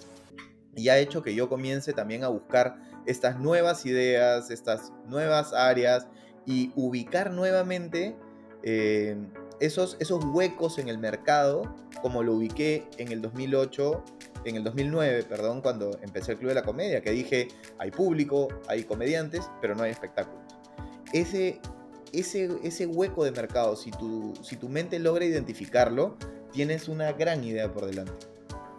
y 0.76 0.90
ha 0.90 0.98
hecho 0.98 1.22
que 1.22 1.36
yo 1.36 1.48
comience 1.48 1.94
también 1.94 2.24
a 2.24 2.30
buscar 2.30 2.80
estas 3.06 3.40
nuevas 3.40 3.86
ideas, 3.86 4.50
estas 4.50 4.92
nuevas 5.06 5.54
áreas 5.54 6.08
y 6.48 6.72
ubicar 6.76 7.30
nuevamente 7.30 8.16
eh, 8.64 9.16
esos, 9.60 9.98
esos 10.00 10.24
huecos 10.26 10.78
en 10.78 10.90
el 10.90 10.98
mercado 10.98 11.74
como 12.02 12.24
lo 12.24 12.34
ubiqué 12.34 12.88
en 12.98 13.12
el 13.12 13.22
2008 13.22 14.04
en 14.46 14.56
el 14.56 14.64
2009, 14.64 15.24
perdón, 15.24 15.62
cuando 15.62 15.98
empecé 16.02 16.34
el 16.34 16.38
Club 16.38 16.50
de 16.50 16.56
la 16.56 16.64
Comedia, 16.64 17.02
que 17.02 17.12
dije, 17.12 17.48
hay 17.80 17.92
público, 17.92 18.48
hay 18.68 18.84
comediantes, 18.84 19.50
pero 19.60 19.76
no 19.76 19.84
hay 19.84 19.92
espectáculos. 19.92 20.44
Ese, 21.14 21.60
ese, 22.14 22.50
ese 22.64 22.86
hueco 22.86 23.24
de 23.24 23.32
mercado, 23.32 23.76
si 23.76 23.92
tu, 23.92 24.34
si 24.44 24.56
tu 24.56 24.70
mente 24.70 25.00
logra 25.00 25.26
identificarlo, 25.26 26.16
tienes 26.52 26.88
una 26.88 27.12
gran 27.12 27.44
idea 27.44 27.72
por 27.74 27.88
delante. 27.88 28.14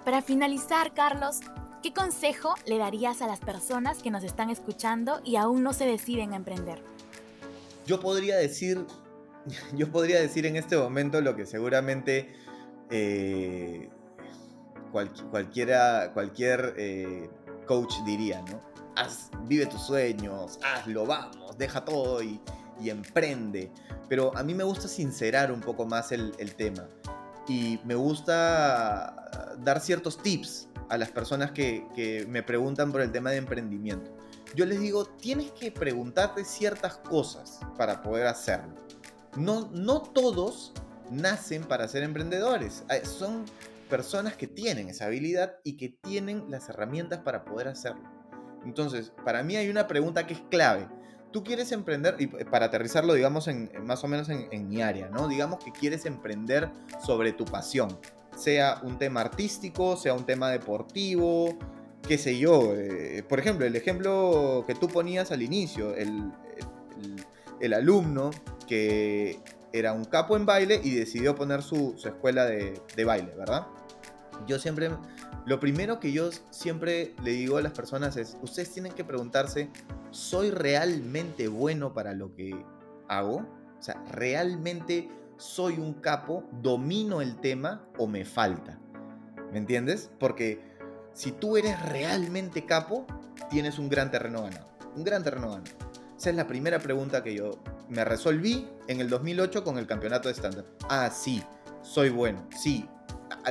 Para 0.05 0.23
finalizar, 0.23 0.95
Carlos, 0.95 1.41
¿qué 1.83 1.93
consejo 1.93 2.55
le 2.65 2.79
darías 2.79 3.21
a 3.21 3.27
las 3.27 3.41
personas 3.41 3.99
que 4.03 4.13
nos 4.13 4.23
están 4.23 4.51
escuchando 4.51 5.21
y 5.25 5.35
aún 5.35 5.65
no 5.65 5.73
se 5.73 5.85
deciden 5.85 6.33
a 6.33 6.37
emprender? 6.37 6.81
Yo 7.87 7.99
podría 8.01 8.37
decir, 8.37 8.87
yo 9.75 9.91
podría 9.91 10.21
decir 10.21 10.47
en 10.47 10.57
este 10.57 10.77
momento 10.77 11.21
lo 11.21 11.37
que 11.37 11.47
seguramente 11.47 12.33
eh, 12.91 13.89
cualquiera, 15.31 16.13
cualquier 16.13 16.75
eh, 16.77 17.31
coach 17.67 17.95
diría, 18.05 18.43
¿no? 18.43 18.63
Haz, 18.97 19.31
vive 19.43 19.67
tus 19.67 19.83
sueños, 19.83 20.59
hazlo, 20.65 21.05
vamos, 21.05 21.59
deja 21.59 21.85
todo 21.85 22.23
y, 22.23 22.41
emprende. 22.85 23.71
Pero 24.09 24.37
a 24.37 24.43
mí 24.43 24.55
me 24.55 24.65
gusta 24.65 24.87
sincerar 24.87 25.51
un 25.51 25.61
poco 25.61 25.87
más 25.87 26.13
el, 26.13 26.33
tema 26.57 26.89
y 27.49 27.81
me 27.85 27.95
gusta 27.95 29.57
dar 29.59 29.81
ciertos 29.81 30.23
tips 30.23 30.69
a 30.89 30.99
las 30.99 31.11
personas 31.11 31.51
que, 31.53 31.87
que, 31.95 32.27
me 32.29 32.43
preguntan 32.43 32.93
por 32.93 33.01
el 33.01 33.11
tema 33.13 33.31
de 33.31 33.39
emprendimiento. 33.39 34.15
Yo 34.55 34.65
les 34.65 34.79
digo, 34.79 35.07
tienes 35.07 35.51
que 35.53 35.71
preguntarte 35.71 36.45
ciertas 36.45 36.99
cosas 36.99 37.61
para 37.77 38.03
poder 38.03 38.27
hacerlo. 38.27 38.86
No, 39.37 39.71
no 39.73 40.03
todos 40.03 40.73
nacen 41.11 41.65
para 41.65 41.89
ser 41.89 42.03
emprendedores. 42.03 42.85
Son 43.05 43.45
personas 43.89 44.37
que 44.37 44.47
tienen 44.47 44.89
esa 44.89 45.07
habilidad 45.07 45.57
y 45.65 45.77
que 45.77 45.89
tienen 45.89 46.51
las 46.51 46.69
herramientas 46.69 47.21
para 47.21 47.45
poder 47.45 47.69
hacerlo. 47.69 48.03
Entonces, 48.65 49.13
para 49.25 49.43
mí 49.43 49.57
hay 49.57 49.69
una 49.69 49.87
pregunta 49.87 50.27
que 50.27 50.35
es 50.35 50.43
clave. 50.51 50.89
Tú 51.33 51.45
quieres 51.45 51.71
emprender, 51.73 52.17
y 52.19 52.27
para 52.27 52.67
aterrizarlo, 52.67 53.15
digamos, 53.15 53.47
en, 53.49 53.71
más 53.85 54.03
o 54.05 54.09
menos 54.09 54.29
en, 54.29 54.69
mi 54.69 54.83
área, 54.83 55.09
¿no? 55.09 55.29
Digamos 55.29 55.63
que 55.63 55.71
quieres 55.71 56.07
emprender 56.07 56.71
sobre 57.05 57.33
tu 57.33 57.45
pasión, 57.45 57.99
sea 58.37 58.81
un 58.83 58.99
tema 58.99 59.21
artístico, 59.21 59.97
sea 59.97 60.15
un 60.15 60.25
tema 60.25 60.51
deportivo, 60.51 61.57
qué 62.07 62.19
sé 62.19 62.39
yo. 62.39 62.75
Eh, 62.75 63.25
por 63.29 63.39
ejemplo, 63.39 63.67
el 63.67 63.77
ejemplo 63.77 64.65
que 64.67 64.75
tú 64.75 64.89
ponías 64.89 65.31
al 65.31 65.43
inicio, 65.43 65.95
el, 65.95 66.33
alumno 67.75 68.31
que 68.67 69.41
era 69.73 69.93
un 69.93 70.05
capo 70.05 70.37
en 70.37 70.47
baile 70.47 70.81
y 70.83 70.95
decidió 70.95 71.35
poner 71.35 71.63
su, 71.63 71.97
escuela 72.05 72.45
de, 72.45 72.81
de, 72.95 73.05
baile, 73.05 73.33
¿verdad? 73.37 73.67
yo 74.47 74.59
siempre, 74.59 74.91
lo 75.47 75.61
primero 75.61 76.01
que 76.01 76.13
yo 76.13 76.31
siempre 76.51 77.15
le 77.23 77.31
digo 77.33 77.57
a 77.57 77.63
las 77.63 77.73
personas 77.73 78.17
es, 78.17 78.37
ustedes 78.43 78.73
tienen 78.73 78.93
que 78.93 79.05
preguntarse, 79.05 79.71
¿soy 80.11 80.51
realmente 80.51 81.49
bueno 81.49 81.95
para 81.95 82.13
lo 82.13 82.35
que 82.35 82.55
hago? 83.09 83.37
O 83.79 83.83
sea, 83.83 84.03
¿realmente 84.11 85.09
soy 85.37 85.79
un 85.79 85.95
capo? 85.95 86.45
¿Domino 86.63 87.21
el 87.21 87.37
tema 87.37 87.87
o 87.99 88.07
me 88.07 88.25
falta? 88.25 88.79
¿Me 89.53 89.59
entiendes? 89.59 90.11
Porque 90.19 90.61
si 91.13 91.33
tú 91.33 91.57
eres 91.57 91.81
realmente 91.89 92.65
capo, 92.67 93.07
tienes 93.51 93.79
un 93.79 93.89
gran 93.89 94.11
terreno 94.11 94.43
ganado. 94.43 94.67
Un 94.95 95.05
gran 95.05 95.23
terreno 95.23 95.51
ganado. 95.51 95.77
Esa 96.17 96.31
es 96.31 96.37
la 96.37 96.47
primera 96.47 96.79
pregunta 96.79 97.23
que 97.23 97.35
yo 97.35 97.59
me 97.89 98.05
resolví 98.05 98.69
en 98.89 99.01
el 99.01 99.09
2008 99.09 99.65
con 99.65 99.79
el 99.79 99.87
campeonato 99.87 100.29
de 100.29 100.35
estándar. 100.35 100.65
Ah, 100.89 101.11
sí, 101.11 101.43
soy 101.83 102.11
bueno. 102.11 102.47
Sí, 102.57 102.89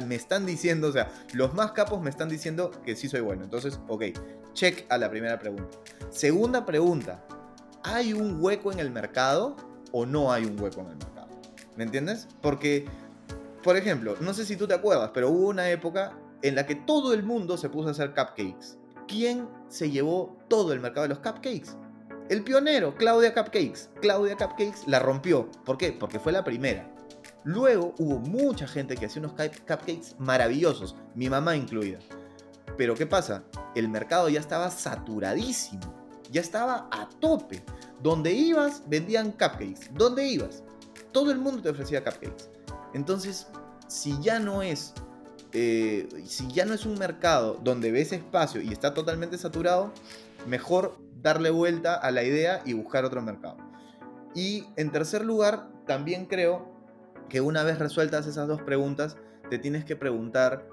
me 0.06 0.16
están 0.16 0.46
diciendo, 0.46 0.90
o 0.90 0.92
sea, 0.92 1.12
los 1.34 1.54
más 1.54 1.72
capos 1.72 2.02
me 2.02 2.10
están 2.10 2.30
diciendo 2.30 2.72
que 2.84 2.96
sí 2.96 3.08
soy 3.08 3.22
bueno. 3.22 3.44
Entonces, 3.44 3.80
ok, 3.88 4.04
check 4.54 4.86
a 4.90 4.98
la 4.98 5.10
primera 5.10 5.40
pregunta. 5.40 5.78
Segunda 6.10 6.66
pregunta, 6.66 7.24
¿hay 7.84 8.14
un 8.14 8.42
hueco 8.42 8.72
en 8.72 8.80
el 8.80 8.92
mercado 8.92 9.56
o 9.92 10.06
no 10.06 10.32
hay 10.32 10.46
un 10.46 10.60
hueco 10.60 10.82
en 10.82 10.88
el 10.88 10.98
mercado? 10.98 11.28
¿Me 11.76 11.84
entiendes? 11.84 12.28
Porque, 12.42 12.86
por 13.64 13.78
ejemplo, 13.78 14.16
no 14.22 14.34
sé 14.34 14.46
si 14.46 14.56
tú 14.56 14.68
te 14.68 14.74
acuerdas, 14.74 15.12
pero 15.14 15.30
hubo 15.30 15.50
una 15.50 15.70
época 15.70 16.18
en 16.42 16.56
la 16.56 16.66
que 16.66 16.76
todo 16.76 17.14
el 17.14 17.24
mundo 17.24 17.58
se 17.58 17.70
puso 17.70 17.90
a 17.90 17.92
hacer 17.92 18.10
cupcakes. 18.10 18.78
¿Quién 19.08 19.48
se 19.70 19.92
llevó 19.92 20.38
todo 20.48 20.74
el 20.74 20.80
mercado 20.80 21.04
de 21.04 21.10
los 21.10 21.20
cupcakes? 21.20 21.76
El 22.28 22.44
pionero, 22.44 22.96
Claudia 22.96 23.36
Cupcakes. 23.36 23.90
Claudia 24.02 24.36
Cupcakes 24.36 24.88
la 24.88 24.98
rompió. 25.00 25.50
¿Por 25.64 25.78
qué? 25.78 25.92
Porque 25.92 26.20
fue 26.20 26.32
la 26.32 26.44
primera. 26.44 26.90
Luego 27.44 27.94
hubo 28.00 28.18
mucha 28.18 28.68
gente 28.68 28.96
que 28.96 29.06
hacía 29.06 29.22
unos 29.22 29.34
cupcakes 29.34 30.16
maravillosos, 30.18 30.96
mi 31.14 31.30
mamá 31.30 31.56
incluida. 31.56 32.00
Pero 32.76 32.96
¿qué 32.96 33.06
pasa? 33.06 33.44
El 33.76 33.88
mercado 33.90 34.28
ya 34.30 34.40
estaba 34.40 34.72
saturadísimo, 34.72 35.84
ya 36.32 36.42
estaba 36.42 36.90
a 36.92 37.08
tope. 37.20 37.64
Donde 38.02 38.34
ibas, 38.34 38.82
vendían 38.88 39.32
cupcakes. 39.32 39.92
¿Dónde 39.94 40.28
ibas? 40.28 40.64
Todo 41.12 41.32
el 41.32 41.38
mundo 41.38 41.62
te 41.62 41.70
ofrecía 41.70 42.04
cupcakes. 42.04 42.50
Entonces, 42.96 43.46
si 43.88 44.20
ya 44.20 44.40
no 44.40 44.64
es, 44.64 44.94
eh, 45.54 46.10
si 46.26 46.48
ya 46.48 46.66
no 46.66 46.74
es 46.74 46.88
un 46.88 46.98
mercado 46.98 47.60
donde 47.64 47.92
ves 47.92 48.12
espacio 48.12 48.60
y 48.62 48.72
está 48.72 48.96
totalmente 48.96 49.38
saturado, 49.38 49.92
mejor 50.48 50.98
darle 51.26 51.50
vuelta 51.50 51.96
a 51.96 52.12
la 52.12 52.24
idea 52.24 52.62
y 52.66 52.74
buscar 52.74 53.04
otro 53.04 53.20
mercado. 53.20 53.58
Y 54.36 54.68
en 54.76 54.92
tercer 54.92 55.26
lugar, 55.26 55.68
también 55.88 56.28
creo 56.28 56.72
que 57.30 57.42
una 57.42 57.64
vez 57.64 57.80
resueltas 57.80 58.28
esas 58.28 58.48
dos 58.48 58.62
preguntas, 58.62 59.18
te 59.50 59.58
tienes 59.58 59.86
que 59.86 59.96
preguntar 59.96 60.68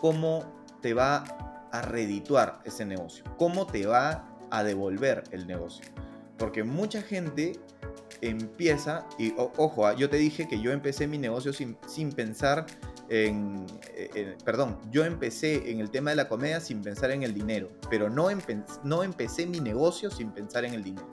cómo 0.00 0.50
te 0.80 0.94
va 0.94 1.24
a 1.70 1.82
redituar 1.82 2.60
ese 2.64 2.86
negocio, 2.86 3.22
cómo 3.36 3.66
te 3.66 3.84
va 3.84 4.34
a 4.50 4.64
devolver 4.64 5.24
el 5.30 5.46
negocio. 5.46 5.84
Porque 6.38 6.64
mucha 6.64 7.02
gente 7.02 7.60
empieza, 8.22 9.06
y 9.18 9.34
ojo, 9.36 9.86
ah, 9.86 9.92
yo 9.92 10.08
te 10.08 10.16
dije 10.16 10.48
que 10.48 10.58
yo 10.58 10.72
empecé 10.72 11.06
mi 11.06 11.18
negocio 11.18 11.52
sin, 11.52 11.76
sin 11.86 12.12
pensar 12.12 12.64
perdón, 14.44 14.78
yo 14.90 15.04
empecé 15.04 15.70
en 15.70 15.80
el 15.80 15.90
tema 15.90 16.10
de 16.10 16.16
la 16.16 16.28
comedia 16.28 16.60
sin 16.60 16.82
pensar 16.82 17.10
en 17.10 17.22
el 17.22 17.34
dinero, 17.34 17.68
pero 17.90 18.08
no, 18.08 18.28
no 18.84 19.02
empecé 19.02 19.46
mi 19.46 19.60
negocio 19.60 20.10
sin 20.10 20.30
pensar 20.30 20.64
en 20.64 20.74
el 20.74 20.82
dinero. 20.82 21.06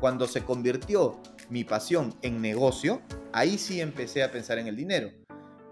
Cuando 0.00 0.26
se 0.26 0.42
convirtió 0.42 1.20
mi 1.50 1.64
pasión 1.64 2.14
en 2.22 2.40
negocio, 2.40 3.00
ahí 3.32 3.58
sí 3.58 3.80
empecé 3.80 4.22
a 4.22 4.32
pensar 4.32 4.58
en 4.58 4.66
el 4.66 4.76
dinero. 4.76 5.10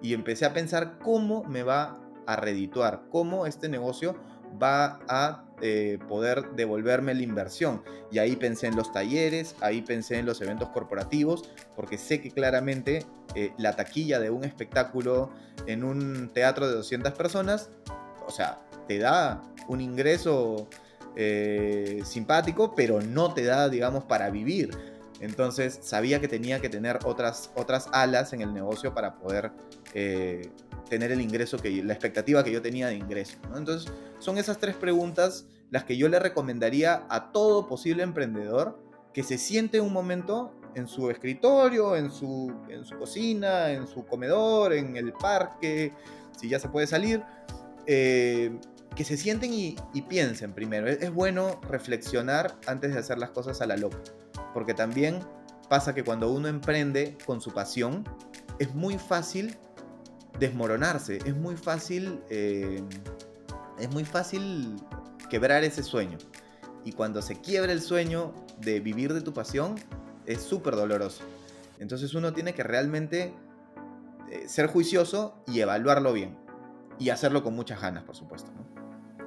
Y 0.01 0.15
empecé 0.15 0.45
a 0.45 0.53
pensar 0.53 0.99
cómo 0.99 1.45
me 1.45 1.63
va 1.63 1.99
a 2.27 2.37
redituar, 2.37 3.05
cómo 3.11 3.47
este 3.47 3.69
negocio 3.69 4.17
va 4.61 5.01
a 5.09 5.45
eh, 5.61 5.99
poder 6.09 6.51
devolverme 6.57 7.15
la 7.15 7.23
inversión. 7.23 7.83
Y 8.11 8.19
ahí 8.19 8.37
pensé 8.37 8.67
en 8.67 8.77
los 8.77 8.93
talleres, 8.93 9.55
ahí 9.61 9.83
pensé 9.83 10.19
en 10.19 10.27
los 10.27 10.41
eventos 10.41 10.71
corporativos, 10.71 11.49
porque 11.77 11.99
sé 11.99 12.21
que 12.21 12.31
claramente 12.31 13.07
eh, 13.35 13.53
la 13.59 13.77
taquilla 13.77 14.19
de 14.19 14.31
un 14.31 14.45
espectáculo 14.45 15.31
en 15.67 15.85
un 15.85 16.31
teatro 16.35 16.67
de 16.67 16.75
200 16.75 17.13
personas, 17.13 17.71
o 18.27 18.31
sea, 18.31 18.61
te 18.89 18.99
da 18.99 19.43
un 19.69 19.81
ingreso 19.81 20.69
eh, 21.15 22.03
simpático, 22.05 22.75
pero 22.75 23.01
no 23.01 23.33
te 23.33 23.45
da, 23.45 23.69
digamos, 23.69 24.05
para 24.05 24.31
vivir. 24.31 24.71
Entonces 25.21 25.79
sabía 25.83 26.21
que 26.21 26.27
tenía 26.27 26.61
que 26.61 26.69
tener 26.69 26.99
otras, 27.05 27.53
otras 27.55 27.89
alas 27.93 28.33
en 28.33 28.41
el 28.41 28.53
negocio 28.53 28.93
para 28.93 29.15
poder 29.15 29.53
tener 30.93 31.11
el 31.11 31.23
ingreso 31.23 31.57
que 31.57 31.83
la 31.83 31.95
expectativa 31.95 32.45
que 32.45 32.53
yo 32.53 32.61
tenía 32.61 32.89
de 32.89 32.97
ingreso. 32.97 33.39
Entonces, 33.57 33.91
son 34.19 34.37
esas 34.37 34.59
tres 34.59 34.77
preguntas 34.77 35.47
las 35.71 35.85
que 35.85 35.97
yo 35.97 36.07
le 36.11 36.19
recomendaría 36.19 37.07
a 37.09 37.33
todo 37.33 37.67
posible 37.67 38.03
emprendedor 38.03 38.79
que 39.15 39.23
se 39.23 39.39
siente 39.39 39.81
un 39.81 39.91
momento 39.91 40.53
en 40.75 40.87
su 40.87 41.09
escritorio, 41.09 41.97
en 41.97 42.11
su, 42.11 42.53
en 42.69 42.85
su 42.85 42.99
cocina, 42.99 43.71
en 43.71 43.87
su 43.87 44.05
comedor, 44.05 44.75
en 44.75 44.95
el 44.99 45.15
parque, 45.15 45.95
si 46.39 46.51
ya 46.51 46.59
se 46.59 46.69
puede 46.69 46.87
salir, 46.87 47.23
eh, 47.87 48.55
que 48.95 49.05
se 49.05 49.17
sienten 49.17 49.55
y, 49.55 49.77
piensen 50.11 50.53
primero. 50.53 50.89
Es, 50.89 51.11
bueno 51.11 51.59
reflexionar 51.71 52.55
antes 52.67 52.93
de 52.93 52.99
hacer 52.99 53.17
las 53.17 53.31
cosas 53.31 53.63
a 53.63 53.67
la 53.67 53.79
loca, 53.79 53.97
porque 54.53 54.75
también 54.75 55.21
pasa 55.71 55.95
que 55.95 56.05
cuando 56.05 56.31
uno 56.31 56.49
emprende 56.49 57.17
con 57.25 57.41
su 57.41 57.51
pasión, 57.51 58.05
es 58.59 58.75
muy 58.75 58.99
fácil 58.99 59.57
desmoronarse. 60.39 61.19
Es 61.25 61.35
muy 61.37 61.57
fácil. 61.57 62.21
Eh, 62.31 62.83
es 63.79 63.91
muy 63.91 64.05
fácil 64.05 64.77
quebrar 65.31 65.65
ese 65.65 65.83
sueño. 65.83 66.19
Y 66.85 66.93
cuando 66.93 67.23
se 67.23 67.41
quiebra 67.41 67.73
el 67.73 67.81
sueño 67.81 68.35
de 68.59 68.81
vivir 68.81 69.15
de 69.15 69.21
tu 69.21 69.33
pasión, 69.33 69.77
es 70.27 70.43
súper 70.43 70.77
doloroso. 70.77 71.25
Entonces 71.79 72.15
uno 72.15 72.33
tiene 72.33 72.55
que 72.55 72.63
realmente 72.63 73.35
eh, 74.31 74.49
ser 74.49 74.67
juicioso 74.67 75.43
y 75.47 75.61
evaluarlo 75.61 76.13
bien. 76.13 76.37
Y 76.99 77.11
hacerlo 77.11 77.43
con 77.43 77.55
muchas 77.55 77.81
ganas, 77.81 78.05
por 78.05 78.15
supuesto. 78.15 78.51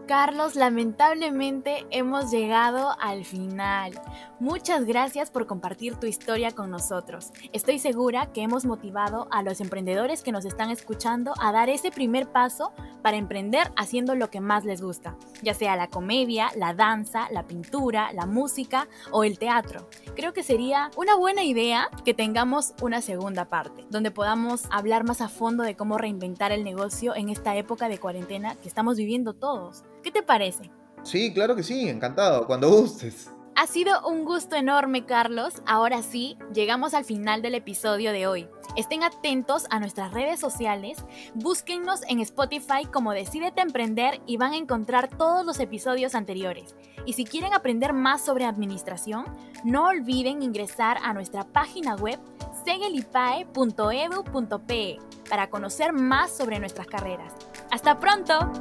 Carlos, 0.07 0.55
lamentablemente 0.55 1.85
hemos 1.89 2.29
llegado 2.29 2.95
al 2.99 3.25
final. 3.25 3.99
Muchas 4.39 4.85
gracias 4.85 5.31
por 5.31 5.47
compartir 5.47 5.95
tu 5.95 6.05
historia 6.05 6.51
con 6.51 6.69
nosotros. 6.69 7.31
Estoy 7.53 7.79
segura 7.79 8.31
que 8.31 8.43
hemos 8.43 8.65
motivado 8.65 9.27
a 9.31 9.41
los 9.41 9.61
emprendedores 9.61 10.21
que 10.21 10.31
nos 10.31 10.45
están 10.45 10.69
escuchando 10.69 11.33
a 11.39 11.51
dar 11.51 11.69
ese 11.69 11.89
primer 11.89 12.27
paso 12.27 12.71
para 13.05 13.17
emprender 13.17 13.71
haciendo 13.77 14.15
lo 14.15 14.31
que 14.31 14.41
más 14.41 14.65
les 14.65 14.81
gusta, 14.81 15.15
ya 15.43 15.53
sea 15.53 15.75
la 15.75 15.91
comedia, 15.91 16.49
la 16.55 16.73
danza, 16.73 17.27
la 17.29 17.45
pintura, 17.45 18.11
la 18.13 18.25
música 18.25 18.87
o 19.11 19.23
el 19.23 19.37
teatro. 19.37 19.87
Creo 20.15 20.33
que 20.33 20.41
sería 20.41 20.89
una 20.97 21.15
buena 21.15 21.43
idea 21.43 21.91
que 22.03 22.15
tengamos 22.15 22.73
una 22.81 23.03
segunda 23.03 23.45
parte, 23.45 23.85
donde 23.91 24.09
podamos 24.09 24.63
hablar 24.71 25.03
más 25.03 25.21
a 25.21 25.29
fondo 25.29 25.61
de 25.61 25.75
cómo 25.75 25.99
reinventar 25.99 26.51
el 26.51 26.63
negocio 26.63 27.15
en 27.15 27.29
esta 27.29 27.55
época 27.55 27.89
de 27.89 27.99
cuarentena 27.99 28.55
que 28.55 28.67
estamos 28.67 28.97
viviendo 28.97 29.33
todos. 29.33 29.83
¿Qué 30.01 30.09
te 30.09 30.23
parece? 30.23 30.71
Sí, 31.03 31.31
claro 31.31 31.55
que 31.55 31.61
sí, 31.61 31.87
encantado, 31.87 32.47
cuando 32.47 32.71
gustes. 32.71 33.29
Ha 33.57 33.67
sido 33.67 34.05
un 34.05 34.25
gusto 34.25 34.57
enorme, 34.57 35.05
Carlos. 35.05 35.61
Ahora 35.65 36.03
sí, 36.03 36.37
llegamos 36.53 36.93
al 36.93 37.05
final 37.05 37.41
del 37.41 37.55
episodio 37.55 38.11
de 38.11 38.27
hoy. 38.27 38.49
Estén 38.75 39.01
atentos 39.01 39.63
a 39.69 39.79
nuestras 39.79 40.13
redes 40.13 40.41
sociales, 40.41 40.97
búsquennos 41.35 42.01
en 42.09 42.19
Spotify 42.19 42.83
como 42.91 43.13
Decídete 43.13 43.61
Emprender 43.61 44.19
y 44.27 44.35
van 44.35 44.51
a 44.51 44.57
encontrar 44.57 45.07
todos 45.07 45.45
los 45.45 45.61
episodios 45.61 46.15
anteriores. 46.15 46.75
Y 47.05 47.13
si 47.13 47.23
quieren 47.23 47.53
aprender 47.53 47.93
más 47.93 48.25
sobre 48.25 48.43
administración, 48.43 49.23
no 49.63 49.87
olviden 49.87 50.41
ingresar 50.41 50.97
a 51.01 51.13
nuestra 51.13 51.45
página 51.45 51.95
web 51.95 52.19
segelipae.edu.pe 52.65 54.97
para 55.29 55.49
conocer 55.49 55.93
más 55.93 56.35
sobre 56.35 56.59
nuestras 56.59 56.87
carreras. 56.87 57.31
¡Hasta 57.71 58.01
pronto! 58.01 58.51